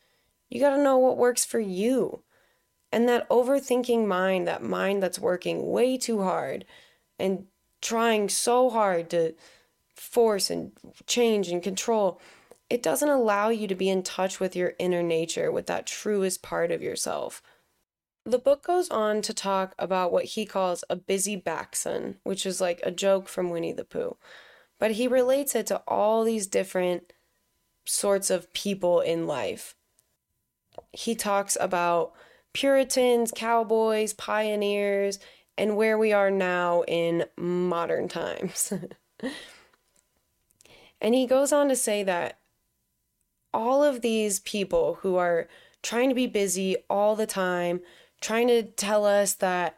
You 0.48 0.60
got 0.60 0.76
to 0.76 0.84
know 0.84 1.00
what 1.00 1.18
works 1.18 1.44
for 1.44 1.60
you. 1.60 2.22
And 2.92 3.10
that 3.10 3.28
overthinking 3.30 4.06
mind, 4.06 4.48
that 4.48 4.62
mind 4.62 5.02
that's 5.02 5.18
working 5.18 5.72
way 5.72 5.98
too 5.98 6.22
hard 6.22 6.66
and 7.18 7.48
trying 7.82 8.30
so 8.30 8.70
hard 8.70 9.10
to 9.10 9.34
force 9.96 10.52
and 10.52 10.72
change 11.08 11.50
and 11.50 11.64
control, 11.64 12.22
it 12.70 12.84
doesn't 12.84 13.10
allow 13.10 13.50
you 13.50 13.68
to 13.68 13.76
be 13.76 13.90
in 13.90 14.04
touch 14.04 14.40
with 14.40 14.56
your 14.56 14.74
inner 14.78 15.02
nature, 15.02 15.52
with 15.52 15.66
that 15.68 15.88
truest 15.88 16.44
part 16.44 16.72
of 16.72 16.84
yourself. 16.84 17.42
The 18.26 18.40
book 18.40 18.64
goes 18.64 18.90
on 18.90 19.22
to 19.24 19.34
talk 19.34 19.76
about 19.78 20.12
what 20.12 20.26
he 20.26 20.46
calls 20.46 20.84
a 20.90 20.96
busy 20.96 21.36
backson, 21.36 22.18
which 22.24 22.46
is 22.46 22.62
like 22.62 22.80
a 22.84 22.92
joke 22.92 23.28
from 23.28 23.50
Winnie 23.50 23.74
the 23.74 23.84
Pooh. 23.84 24.16
But 24.80 24.92
he 24.92 25.08
relates 25.08 25.56
it 25.56 25.68
to 25.68 25.82
all 25.88 26.24
these 26.24 26.48
different 26.48 27.14
sorts 27.86 28.30
of 28.30 28.54
people 28.54 29.02
in 29.02 29.28
life 29.28 29.76
he 30.92 31.16
talks 31.16 31.58
about 31.60 32.14
Puritans, 32.54 33.32
cowboys, 33.36 34.14
pioneers, 34.14 35.20
and 35.58 35.76
where 35.76 35.98
we 35.98 36.14
are 36.14 36.32
now 36.32 36.84
in 36.88 37.26
modern 37.38 38.08
times. 38.08 38.74
and 41.02 41.16
he 41.16 41.26
goes 41.26 41.52
on 41.52 41.70
to 41.70 41.76
say 41.76 42.04
that 42.04 42.40
all 43.54 43.84
of 43.84 44.02
these 44.02 44.40
people 44.40 45.00
who 45.02 45.16
are 45.16 45.48
trying 45.82 46.10
to 46.10 46.16
be 46.16 46.28
busy 46.28 46.78
all 46.90 47.16
the 47.16 47.28
time, 47.28 47.82
trying 48.24 48.48
to 48.48 48.64
tell 48.64 49.06
us 49.06 49.36
that 49.36 49.78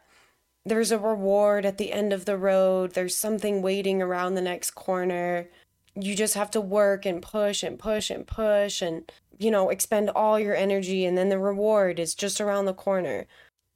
there's 0.64 0.90
a 0.90 0.98
reward 0.98 1.66
at 1.66 1.78
the 1.78 1.92
end 1.92 2.12
of 2.12 2.24
the 2.24 2.38
road, 2.38 2.94
there's 2.94 3.16
something 3.16 3.60
waiting 3.60 4.00
around 4.00 4.34
the 4.34 4.40
next 4.40 4.70
corner. 4.70 5.48
You 5.94 6.14
just 6.14 6.34
have 6.34 6.50
to 6.52 6.60
work 6.60 7.04
and 7.04 7.20
push 7.20 7.62
and 7.62 7.78
push 7.78 8.10
and 8.10 8.26
push 8.26 8.80
and 8.80 9.10
you 9.38 9.50
know, 9.50 9.68
expend 9.68 10.10
all 10.10 10.40
your 10.40 10.54
energy 10.54 11.04
and 11.04 11.16
then 11.18 11.28
the 11.28 11.38
reward 11.38 11.98
is 11.98 12.14
just 12.14 12.40
around 12.40 12.64
the 12.64 12.74
corner. 12.74 13.26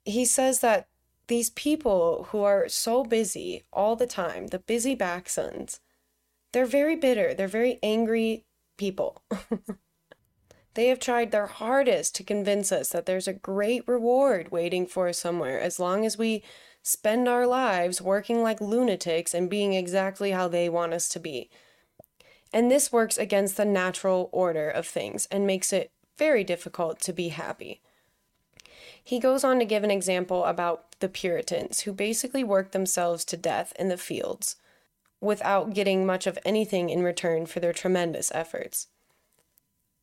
He 0.04 0.24
says 0.24 0.60
that 0.60 0.86
these 1.26 1.50
people 1.50 2.28
who 2.30 2.42
are 2.42 2.68
so 2.68 3.04
busy 3.04 3.64
all 3.72 3.94
the 3.94 4.06
time, 4.06 4.48
the 4.48 4.58
busy 4.58 4.96
backsons, 4.96 5.80
they're 6.52 6.66
very 6.66 6.96
bitter. 6.96 7.34
They're 7.34 7.46
very 7.46 7.78
angry 7.82 8.44
people. 8.76 9.22
they 10.74 10.86
have 10.86 11.00
tried 11.00 11.30
their 11.30 11.46
hardest 11.46 12.14
to 12.14 12.22
convince 12.22 12.70
us 12.70 12.90
that 12.90 13.06
there's 13.06 13.28
a 13.28 13.32
great 13.32 13.86
reward 13.88 14.52
waiting 14.52 14.86
for 14.86 15.08
us 15.08 15.18
somewhere 15.18 15.60
as 15.60 15.80
long 15.80 16.06
as 16.06 16.16
we 16.16 16.42
spend 16.82 17.28
our 17.28 17.46
lives 17.46 18.00
working 18.00 18.42
like 18.42 18.60
lunatics 18.60 19.34
and 19.34 19.50
being 19.50 19.74
exactly 19.74 20.30
how 20.30 20.48
they 20.48 20.68
want 20.68 20.94
us 20.94 21.08
to 21.08 21.20
be. 21.20 21.50
And 22.52 22.70
this 22.70 22.92
works 22.92 23.18
against 23.18 23.56
the 23.56 23.64
natural 23.64 24.28
order 24.32 24.68
of 24.68 24.86
things 24.86 25.26
and 25.30 25.46
makes 25.46 25.72
it 25.72 25.90
very 26.18 26.44
difficult 26.44 27.00
to 27.00 27.12
be 27.12 27.28
happy. 27.28 27.80
He 29.02 29.18
goes 29.18 29.44
on 29.44 29.58
to 29.58 29.64
give 29.64 29.84
an 29.84 29.90
example 29.90 30.44
about 30.44 30.98
the 31.00 31.08
Puritans, 31.08 31.80
who 31.80 31.92
basically 31.92 32.44
worked 32.44 32.72
themselves 32.72 33.24
to 33.26 33.36
death 33.36 33.72
in 33.78 33.88
the 33.88 33.96
fields 33.96 34.56
without 35.20 35.74
getting 35.74 36.06
much 36.06 36.26
of 36.26 36.38
anything 36.44 36.90
in 36.90 37.02
return 37.02 37.46
for 37.46 37.60
their 37.60 37.72
tremendous 37.72 38.30
efforts. 38.34 38.88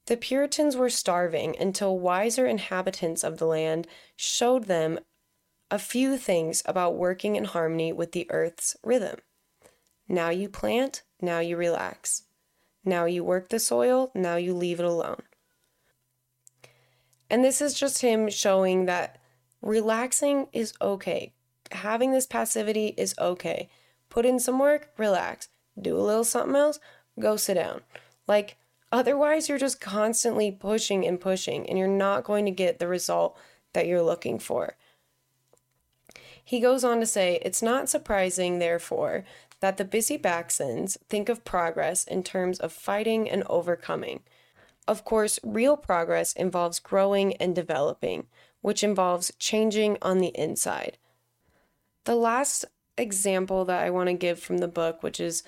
The 0.08 0.18
Puritans 0.18 0.78
were 0.78 0.90
starving 0.90 1.58
until 1.60 2.00
wiser 2.00 2.46
inhabitants 2.46 3.26
of 3.26 3.38
the 3.38 3.46
land 3.46 3.88
showed 4.16 4.64
them 4.64 5.00
a 5.70 5.78
few 5.78 6.18
things 6.18 6.64
about 6.66 6.96
working 6.96 7.36
in 7.36 7.44
harmony 7.44 7.92
with 7.92 8.14
the 8.14 8.26
earth's 8.32 8.78
rhythm. 8.84 9.18
Now 10.08 10.30
you 10.30 10.48
plant, 10.48 11.04
now 11.22 11.40
you 11.40 11.58
relax. 11.58 12.24
Now 12.86 13.04
you 13.04 13.22
work 13.26 13.50
the 13.50 13.60
soil, 13.60 14.10
now 14.16 14.38
you 14.38 14.54
leave 14.54 14.80
it 14.80 14.86
alone. 14.86 15.24
And 17.30 17.44
this 17.44 17.62
is 17.62 17.74
just 17.74 18.02
him 18.02 18.30
showing 18.30 18.86
that 18.86 19.20
relaxing 19.62 20.48
is 20.54 20.74
okay. 20.82 21.34
Having 21.74 22.14
this 22.14 22.26
passivity 22.26 22.94
is 22.96 23.14
okay. 23.20 23.68
Put 24.08 24.26
in 24.26 24.40
some 24.40 24.58
work, 24.58 24.88
relax. 24.98 25.50
Do 25.78 25.98
a 25.98 26.00
little 26.00 26.24
something 26.24 26.56
else, 26.56 26.80
go 27.20 27.36
sit 27.36 27.56
down. 27.56 27.82
Like, 28.26 28.56
otherwise, 28.98 29.48
you're 29.48 29.60
just 29.60 29.80
constantly 29.80 30.52
pushing 30.52 31.06
and 31.06 31.22
pushing, 31.22 31.70
and 31.70 31.78
you're 31.78 31.88
not 31.88 32.24
going 32.24 32.46
to 32.46 32.52
get 32.52 32.80
the 32.80 32.88
result 32.88 33.38
that 33.74 33.86
you're 33.86 34.02
looking 34.02 34.40
for. 34.40 34.76
He 36.44 36.60
goes 36.60 36.84
on 36.84 37.00
to 37.00 37.06
say, 37.06 37.40
It's 37.44 37.62
not 37.62 37.90
surprising, 37.90 38.58
therefore, 38.58 39.24
that 39.60 39.78
the 39.78 39.86
busy 39.86 40.18
Backsons 40.18 40.98
think 41.10 41.30
of 41.30 41.46
progress 41.46 42.06
in 42.06 42.24
terms 42.24 42.58
of 42.60 42.74
fighting 42.74 43.30
and 43.30 43.44
overcoming. 43.44 44.24
Of 44.88 45.06
course, 45.06 45.40
real 45.44 45.78
progress 45.78 46.34
involves 46.34 46.80
growing 46.80 47.36
and 47.36 47.54
developing, 47.54 48.26
which 48.62 48.84
involves 48.84 49.32
changing 49.38 49.98
on 50.02 50.18
the 50.18 50.32
inside. 50.36 50.98
The 52.06 52.16
last 52.16 52.66
example 52.98 53.64
that 53.66 53.84
I 53.84 53.92
want 53.92 54.08
to 54.08 54.14
give 54.14 54.40
from 54.40 54.58
the 54.58 54.68
book, 54.68 55.04
which 55.04 55.20
is 55.20 55.44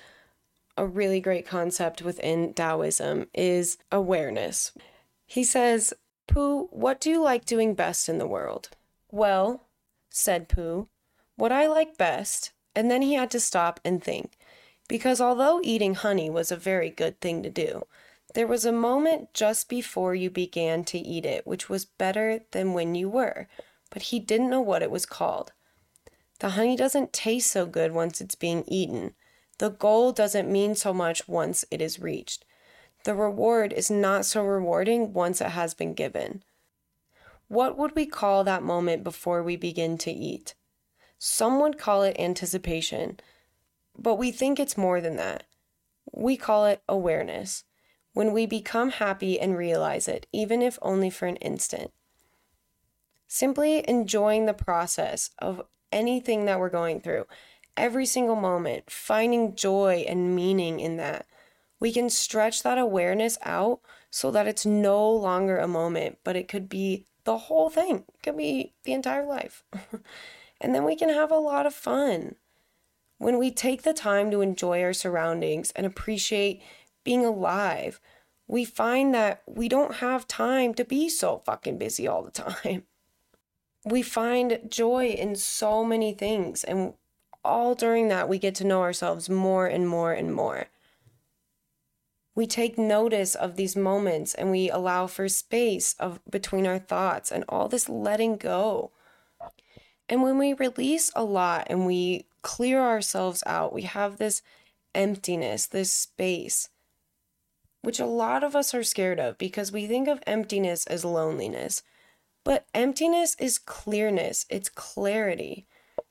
a 0.76 0.86
really 0.86 1.20
great 1.20 1.46
concept 1.46 2.02
within 2.02 2.54
Taoism, 2.54 3.26
is 3.34 3.78
awareness. 3.90 4.72
He 5.26 5.44
says, 5.44 5.92
Pooh, 6.26 6.68
what 6.70 7.00
do 7.00 7.10
you 7.10 7.22
like 7.22 7.44
doing 7.44 7.74
best 7.74 8.08
in 8.08 8.18
the 8.18 8.26
world? 8.26 8.70
Well, 9.10 9.66
said 10.10 10.48
Pooh, 10.48 10.88
what 11.36 11.52
I 11.52 11.66
like 11.66 11.98
best, 11.98 12.52
and 12.74 12.90
then 12.90 13.02
he 13.02 13.14
had 13.14 13.30
to 13.32 13.40
stop 13.40 13.80
and 13.84 14.02
think, 14.02 14.36
because 14.88 15.20
although 15.20 15.60
eating 15.62 15.94
honey 15.94 16.30
was 16.30 16.52
a 16.52 16.56
very 16.56 16.90
good 16.90 17.20
thing 17.20 17.42
to 17.42 17.50
do, 17.50 17.86
there 18.34 18.46
was 18.46 18.64
a 18.64 18.72
moment 18.72 19.34
just 19.34 19.68
before 19.68 20.14
you 20.14 20.30
began 20.30 20.84
to 20.84 20.98
eat 20.98 21.26
it 21.26 21.46
which 21.46 21.68
was 21.68 21.84
better 21.84 22.40
than 22.52 22.74
when 22.74 22.94
you 22.94 23.08
were, 23.08 23.48
but 23.90 24.02
he 24.02 24.20
didn't 24.20 24.50
know 24.50 24.60
what 24.60 24.82
it 24.82 24.90
was 24.90 25.06
called. 25.06 25.52
The 26.38 26.50
honey 26.50 26.76
doesn't 26.76 27.12
taste 27.12 27.50
so 27.50 27.66
good 27.66 27.92
once 27.92 28.20
it's 28.20 28.34
being 28.34 28.64
eaten. 28.66 29.14
The 29.60 29.68
goal 29.68 30.12
doesn't 30.12 30.50
mean 30.50 30.74
so 30.74 30.94
much 30.94 31.28
once 31.28 31.66
it 31.70 31.82
is 31.82 32.00
reached. 32.00 32.46
The 33.04 33.14
reward 33.14 33.74
is 33.74 33.90
not 33.90 34.24
so 34.24 34.42
rewarding 34.42 35.12
once 35.12 35.42
it 35.42 35.50
has 35.50 35.74
been 35.74 35.92
given. 35.92 36.42
What 37.48 37.76
would 37.76 37.94
we 37.94 38.06
call 38.06 38.42
that 38.44 38.62
moment 38.62 39.04
before 39.04 39.42
we 39.42 39.56
begin 39.56 39.98
to 39.98 40.10
eat? 40.10 40.54
Some 41.18 41.60
would 41.60 41.76
call 41.76 42.02
it 42.04 42.18
anticipation, 42.18 43.20
but 43.98 44.14
we 44.14 44.32
think 44.32 44.58
it's 44.58 44.78
more 44.78 44.98
than 45.02 45.16
that. 45.16 45.44
We 46.10 46.38
call 46.38 46.64
it 46.64 46.82
awareness 46.88 47.64
when 48.14 48.32
we 48.32 48.46
become 48.46 48.92
happy 48.92 49.38
and 49.38 49.58
realize 49.58 50.08
it, 50.08 50.26
even 50.32 50.62
if 50.62 50.78
only 50.80 51.10
for 51.10 51.26
an 51.26 51.36
instant. 51.36 51.90
Simply 53.28 53.86
enjoying 53.86 54.46
the 54.46 54.54
process 54.54 55.28
of 55.38 55.60
anything 55.92 56.46
that 56.46 56.58
we're 56.58 56.70
going 56.70 57.02
through, 57.02 57.26
every 57.76 58.06
single 58.06 58.36
moment, 58.36 58.90
finding 58.90 59.54
joy 59.54 60.04
and 60.08 60.34
meaning 60.34 60.80
in 60.80 60.96
that. 60.96 61.26
We 61.78 61.92
can 61.92 62.10
stretch 62.10 62.62
that 62.62 62.78
awareness 62.78 63.38
out 63.42 63.80
so 64.10 64.30
that 64.30 64.46
it's 64.46 64.66
no 64.66 65.10
longer 65.10 65.58
a 65.58 65.68
moment, 65.68 66.18
but 66.24 66.36
it 66.36 66.48
could 66.48 66.68
be 66.68 67.06
the 67.24 67.38
whole 67.38 67.70
thing, 67.70 68.04
it 68.08 68.22
could 68.22 68.36
be 68.36 68.72
the 68.84 68.92
entire 68.92 69.24
life. 69.24 69.64
and 70.60 70.74
then 70.74 70.84
we 70.84 70.96
can 70.96 71.08
have 71.08 71.30
a 71.30 71.36
lot 71.36 71.66
of 71.66 71.74
fun. 71.74 72.36
When 73.18 73.38
we 73.38 73.50
take 73.50 73.82
the 73.82 73.92
time 73.92 74.30
to 74.30 74.40
enjoy 74.40 74.82
our 74.82 74.92
surroundings 74.92 75.70
and 75.72 75.86
appreciate 75.86 76.62
being 77.04 77.24
alive, 77.24 78.00
we 78.46 78.64
find 78.64 79.14
that 79.14 79.42
we 79.46 79.68
don't 79.68 79.96
have 79.96 80.26
time 80.26 80.74
to 80.74 80.84
be 80.84 81.08
so 81.08 81.42
fucking 81.44 81.78
busy 81.78 82.08
all 82.08 82.22
the 82.22 82.30
time. 82.52 82.84
We 83.84 84.02
find 84.02 84.60
joy 84.68 85.06
in 85.06 85.36
so 85.36 85.84
many 85.84 86.12
things, 86.12 86.64
and 86.64 86.94
all 87.44 87.74
during 87.74 88.08
that, 88.08 88.28
we 88.28 88.38
get 88.38 88.54
to 88.56 88.66
know 88.66 88.82
ourselves 88.82 89.28
more 89.28 89.66
and 89.66 89.88
more 89.88 90.12
and 90.12 90.34
more. 90.34 90.66
We 92.34 92.46
take 92.46 92.78
notice 92.78 93.34
of 93.34 93.56
these 93.56 93.76
moments 93.76 94.34
and 94.34 94.50
we 94.50 94.70
allow 94.70 95.06
for 95.06 95.28
space 95.28 95.94
of 95.98 96.20
between 96.30 96.66
our 96.66 96.78
thoughts 96.78 97.30
and 97.30 97.44
all 97.48 97.68
this 97.68 97.88
letting 97.88 98.36
go. 98.36 98.92
And 100.08 100.22
when 100.22 100.38
we 100.38 100.52
release 100.52 101.10
a 101.14 101.24
lot 101.24 101.66
and 101.68 101.86
we 101.86 102.26
clear 102.42 102.80
ourselves 102.80 103.42
out, 103.46 103.72
we 103.72 103.82
have 103.82 104.16
this 104.16 104.42
emptiness, 104.94 105.66
this 105.66 105.92
space 105.92 106.68
which 107.82 108.00
a 108.00 108.06
lot 108.06 108.44
of 108.44 108.54
us 108.54 108.74
are 108.74 108.82
scared 108.82 109.18
of 109.18 109.38
because 109.38 109.72
we 109.72 109.86
think 109.86 110.08
of 110.08 110.22
emptiness 110.26 110.86
as 110.86 111.04
loneliness. 111.04 111.82
But 112.44 112.66
emptiness 112.74 113.36
is 113.38 113.58
clearness, 113.58 114.46
it's 114.48 114.68
clarity. 114.68 115.66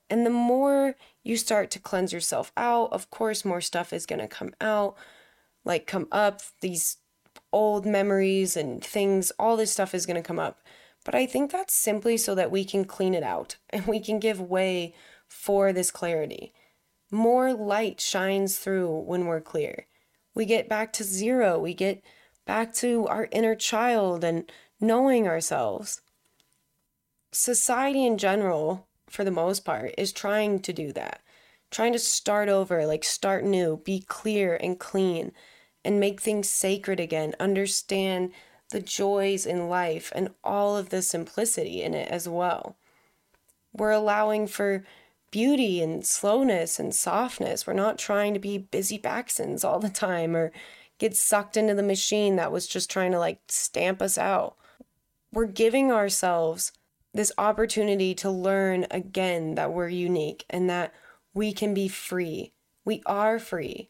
And 0.10 0.26
the 0.26 0.32
more 0.32 0.96
you 1.30 1.38
start 1.38 1.72
to 1.72 1.80
cleanse 1.80 2.12
yourself 2.12 2.52
out, 2.58 2.92
of 2.92 3.10
course, 3.10 3.46
more 3.46 3.62
stuff 3.62 3.94
is 3.94 4.06
going 4.06 4.20
to 4.20 4.28
come 4.28 4.54
out, 4.60 4.98
like 5.64 5.88
come 5.88 6.08
up, 6.12 6.42
these 6.62 6.98
old 7.54 7.86
memories 7.86 8.58
and 8.58 8.84
things, 8.84 9.32
all 9.40 9.56
this 9.56 9.72
stuff 9.72 9.94
is 9.96 10.06
going 10.06 10.22
to 10.22 10.28
come 10.28 10.40
up. 10.40 10.60
But 11.06 11.16
I 11.16 11.26
think 11.26 11.52
that's 11.52 11.74
simply 11.74 12.18
so 12.18 12.36
that 12.36 12.52
we 12.52 12.66
can 12.66 12.84
clean 12.84 13.14
it 13.14 13.24
out 13.24 13.58
and 13.70 13.86
we 13.86 14.00
can 14.00 14.20
give 14.20 14.42
way 14.42 14.94
for 15.28 15.72
this 15.72 15.92
clarity. 15.92 16.54
More 17.12 17.54
light 17.54 18.02
shines 18.02 18.60
through 18.60 19.00
when 19.02 19.26
we're 19.26 19.42
clear 19.42 19.86
we 20.36 20.46
get 20.46 20.70
back 20.70 20.94
to 20.94 21.04
zero. 21.04 21.60
We 21.60 21.74
get 21.74 22.04
back 22.46 22.74
to 22.76 23.08
our 23.08 23.28
inner 23.32 23.56
child 23.56 24.24
and 24.24 24.50
knowing 24.80 25.28
ourselves. 25.28 26.02
Society 27.32 28.06
in 28.06 28.18
general, 28.18 28.88
for 29.10 29.24
the 29.24 29.32
most 29.32 29.66
part, 29.66 29.94
is 29.98 30.12
trying 30.12 30.60
to 30.62 30.74
do 30.74 30.92
that, 30.94 31.22
trying 31.72 31.94
to 31.94 32.00
start 32.00 32.50
over, 32.50 32.86
like 32.86 33.04
start 33.04 33.44
new, 33.44 33.82
be 33.84 34.02
clear 34.08 34.56
and 34.62 34.80
clean, 34.80 35.32
and 35.84 36.00
make 36.00 36.22
things 36.22 36.50
sacred 36.50 37.00
again, 37.00 37.36
understand 37.40 38.32
the 38.72 38.82
joys 38.82 39.46
in 39.46 39.70
life 39.70 40.12
and 40.16 40.30
all 40.44 40.78
of 40.78 40.90
the 40.90 41.02
simplicity 41.02 41.82
in 41.82 41.94
it 41.94 42.10
as 42.10 42.30
well. 42.30 42.76
We're 43.74 43.92
allowing 43.92 44.48
for 44.48 44.84
beauty 45.32 45.82
and 45.82 46.06
slowness 46.06 46.80
and 46.80 46.94
softness. 46.94 47.66
We're 47.66 47.74
not 47.74 47.98
trying 47.98 48.34
to 48.34 48.40
be 48.40 48.58
busy 48.58 48.98
Backsons 48.98 49.64
all 49.64 49.80
the 49.80 49.90
time 49.90 50.36
or 50.36 50.52
get 50.98 51.16
sucked 51.16 51.56
into 51.56 51.74
the 51.74 51.84
machine 51.84 52.36
that 52.36 52.52
was 52.52 52.68
just 52.68 52.90
trying 52.90 53.12
to 53.12 53.20
like 53.20 53.40
stamp 53.48 54.02
us 54.02 54.18
out. 54.18 54.56
We're 55.32 55.46
giving 55.46 55.92
ourselves 55.92 56.72
this 57.14 57.32
opportunity 57.38 58.14
to 58.16 58.30
learn 58.30 58.86
again 58.92 59.56
that 59.56 59.74
we're 59.74 59.90
unique 59.90 60.46
and 60.50 60.70
that 60.70 60.94
we 61.34 61.54
can 61.54 61.74
be 61.74 61.88
free. 61.88 62.54
We 62.86 63.02
are 63.06 63.40
free. 63.40 63.90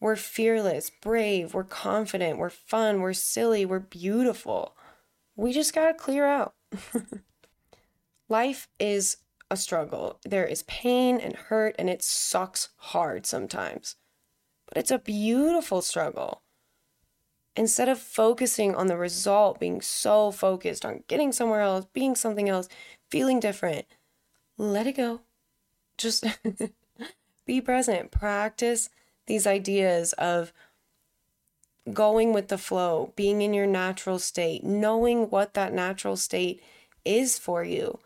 We're 0.00 0.16
fearless, 0.16 0.90
brave, 0.90 1.54
we're 1.54 1.64
confident, 1.64 2.38
we're 2.38 2.50
fun, 2.50 3.00
we're 3.00 3.14
silly, 3.14 3.64
we're 3.64 3.78
beautiful. 3.78 4.76
We 5.36 5.52
just 5.52 5.74
got 5.74 5.86
to 5.88 5.94
clear 5.94 6.26
out. 6.26 6.54
Life 8.28 8.68
is 8.78 9.18
a 9.50 9.56
struggle. 9.56 10.18
There 10.24 10.44
is 10.44 10.64
pain 10.64 11.18
and 11.18 11.34
hurt, 11.34 11.74
and 11.78 11.88
it 11.88 12.02
sucks 12.02 12.70
hard 12.76 13.24
sometimes. 13.24 13.96
But 14.68 14.78
it's 14.78 14.90
a 14.90 14.98
beautiful 14.98 15.80
struggle. 15.80 16.42
Instead 17.56 17.88
of 17.88 17.98
focusing 17.98 18.74
on 18.74 18.86
the 18.86 18.96
result, 18.96 19.58
being 19.58 19.80
so 19.80 20.30
focused 20.30 20.84
on 20.84 21.02
getting 21.08 21.32
somewhere 21.32 21.62
else, 21.62 21.86
being 21.92 22.14
something 22.14 22.48
else, 22.48 22.68
feeling 23.10 23.40
different, 23.40 23.86
let 24.58 24.86
it 24.86 24.96
go. 24.96 25.20
Just 25.96 26.24
be 27.46 27.60
present. 27.60 28.10
Practice 28.10 28.90
these 29.26 29.46
ideas 29.46 30.12
of 30.14 30.52
going 31.92 32.32
with 32.32 32.48
the 32.48 32.58
flow, 32.58 33.12
being 33.16 33.40
in 33.40 33.54
your 33.54 33.66
natural 33.66 34.18
state, 34.18 34.62
knowing 34.62 35.30
what 35.30 35.54
that 35.54 35.72
natural 35.72 36.16
state 36.16 36.62
is 37.04 37.38
for 37.38 37.64
you 37.64 37.98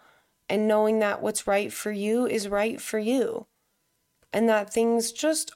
and 0.49 0.67
knowing 0.67 0.99
that 0.99 1.23
what's 1.23 1.47
right 1.47 1.73
for 1.73 1.93
you 1.93 2.27
is 2.27 2.49
right 2.49 2.81
for 2.81 2.99
you 2.99 3.47
and 4.33 4.49
that 4.49 4.73
things 4.73 5.13
just 5.13 5.53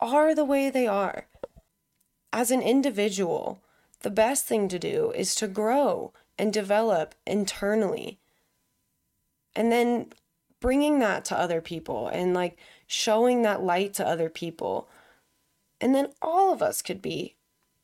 are 0.00 0.34
the 0.34 0.44
way 0.44 0.70
they 0.70 0.86
are. 0.86 1.26
As 2.32 2.50
an 2.50 2.62
individual, 2.62 3.60
the 4.00 4.10
best 4.10 4.46
thing 4.46 4.68
to 4.68 4.78
do 4.78 5.12
is 5.14 5.34
to 5.36 5.48
grow 5.48 6.12
and 6.38 6.52
develop 6.52 7.14
internally. 7.26 8.18
And 9.54 9.72
then 9.72 10.12
bringing 10.60 10.98
that 10.98 11.24
to 11.26 11.38
other 11.38 11.60
people 11.60 12.08
and 12.08 12.34
like 12.34 12.58
showing 12.86 13.42
that 13.42 13.62
light 13.62 13.94
to 13.94 14.06
other 14.06 14.28
people. 14.28 14.88
And 15.80 15.94
then 15.94 16.08
all 16.20 16.52
of 16.52 16.62
us 16.62 16.82
could 16.82 17.00
be 17.00 17.36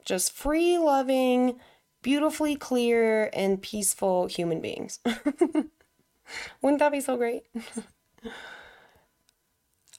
just 0.05 0.33
free 0.33 0.79
loving, 0.79 1.59
beautifully 2.03 2.57
clear, 2.57 3.31
and 3.33 3.63
peaceful 3.63 4.27
human 4.27 4.61
beings. 4.61 4.99
Wouldn't 6.63 6.81
that 6.81 6.93
be 6.93 7.01
so 7.01 7.17
great? 7.17 7.45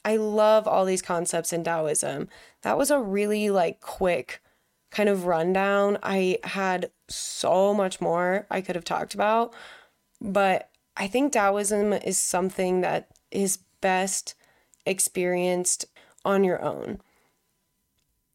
I 0.06 0.18
love 0.18 0.68
all 0.68 0.86
these 0.86 1.02
concepts 1.02 1.54
in 1.54 1.64
Taoism. 1.64 2.28
That 2.62 2.78
was 2.78 2.92
a 2.92 3.00
really 3.00 3.50
like 3.50 3.80
quick 3.80 4.42
kind 4.92 5.10
of 5.10 5.26
rundown. 5.26 5.98
I 6.04 6.40
had 6.44 6.92
so 7.08 7.74
much 7.74 8.00
more 8.02 8.46
I 8.52 8.62
could 8.62 8.76
have 8.76 8.86
talked 8.86 9.14
about, 9.14 9.54
but 10.22 10.70
I 10.96 11.08
think 11.08 11.34
Taoism 11.34 11.94
is 11.94 12.18
something 12.18 12.82
that 12.82 13.10
is 13.32 13.60
best 13.82 14.36
experienced 14.86 15.86
on 16.24 16.44
your 16.44 16.62
own. 16.62 17.02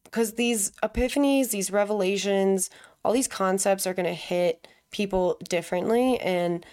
Because 0.04 0.34
these 0.34 0.72
epiphanies, 0.82 1.50
these 1.50 1.70
revelations, 1.70 2.70
all 3.04 3.12
these 3.12 3.28
concepts 3.28 3.86
are 3.86 3.94
going 3.94 4.06
to 4.06 4.14
hit 4.14 4.66
people 4.90 5.38
differently. 5.48 6.18
And 6.18 6.64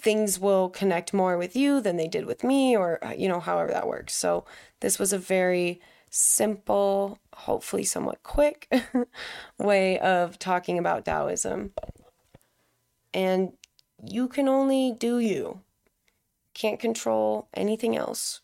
things 0.00 0.38
will 0.38 0.68
connect 0.68 1.12
more 1.12 1.36
with 1.36 1.54
you 1.54 1.80
than 1.80 1.96
they 1.96 2.08
did 2.08 2.26
with 2.26 2.42
me, 2.42 2.76
or, 2.76 3.02
uh, 3.04 3.12
you 3.12 3.28
know, 3.28 3.40
however 3.40 3.70
that 3.72 3.86
works. 3.88 4.14
So, 4.14 4.44
this 4.80 4.98
was 4.98 5.12
a 5.12 5.18
very 5.18 5.80
simple, 6.10 7.18
hopefully 7.34 7.84
somewhat 7.84 8.22
quick 8.22 8.68
way 9.58 9.98
of 10.00 10.38
talking 10.38 10.78
about 10.78 11.04
Taoism. 11.04 11.72
And 13.14 13.52
you 14.04 14.28
can 14.28 14.48
only 14.48 14.92
do 14.92 15.18
you. 15.18 15.60
Can't 16.54 16.80
control 16.80 17.48
anything 17.54 17.96
else 17.96 18.40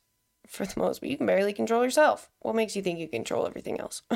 for 0.47 0.65
the 0.65 0.79
most, 0.79 1.01
but 1.01 1.09
you 1.09 1.17
can 1.17 1.27
barely 1.27 1.53
control 1.53 1.83
yourself. 1.83 2.31
What 2.41 2.55
makes 2.55 2.77
you 2.77 2.83
think 2.83 2.99
you 2.99 3.09
control 3.09 3.47
everything 3.47 3.81
else? 3.81 4.03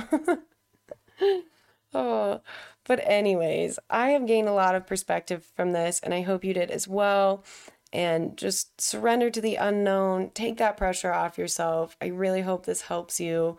oh, 1.94 2.40
but, 2.84 3.00
anyways, 3.04 3.78
I 3.88 4.10
have 4.10 4.26
gained 4.26 4.48
a 4.48 4.52
lot 4.52 4.74
of 4.74 4.86
perspective 4.86 5.44
from 5.54 5.72
this, 5.72 6.00
and 6.00 6.12
I 6.14 6.22
hope 6.22 6.44
you 6.44 6.54
did 6.54 6.70
as 6.70 6.88
well. 6.88 7.44
And 7.92 8.36
just 8.36 8.80
surrender 8.80 9.30
to 9.30 9.40
the 9.40 9.56
unknown, 9.56 10.30
take 10.30 10.58
that 10.58 10.76
pressure 10.76 11.12
off 11.12 11.38
yourself. 11.38 11.96
I 12.00 12.06
really 12.06 12.42
hope 12.42 12.64
this 12.66 12.82
helps 12.82 13.20
you 13.20 13.58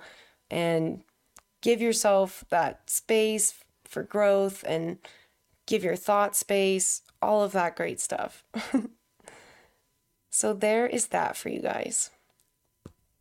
and 0.49 1.03
give 1.61 1.81
yourself 1.81 2.43
that 2.49 2.89
space 2.89 3.53
for 3.85 4.03
growth 4.03 4.63
and 4.67 4.97
give 5.67 5.83
your 5.83 5.95
thought 5.95 6.35
space, 6.35 7.01
all 7.21 7.43
of 7.43 7.51
that 7.51 7.75
great 7.75 7.99
stuff. 7.99 8.43
so, 10.29 10.53
there 10.53 10.87
is 10.87 11.07
that 11.07 11.35
for 11.37 11.49
you 11.49 11.61
guys. 11.61 12.09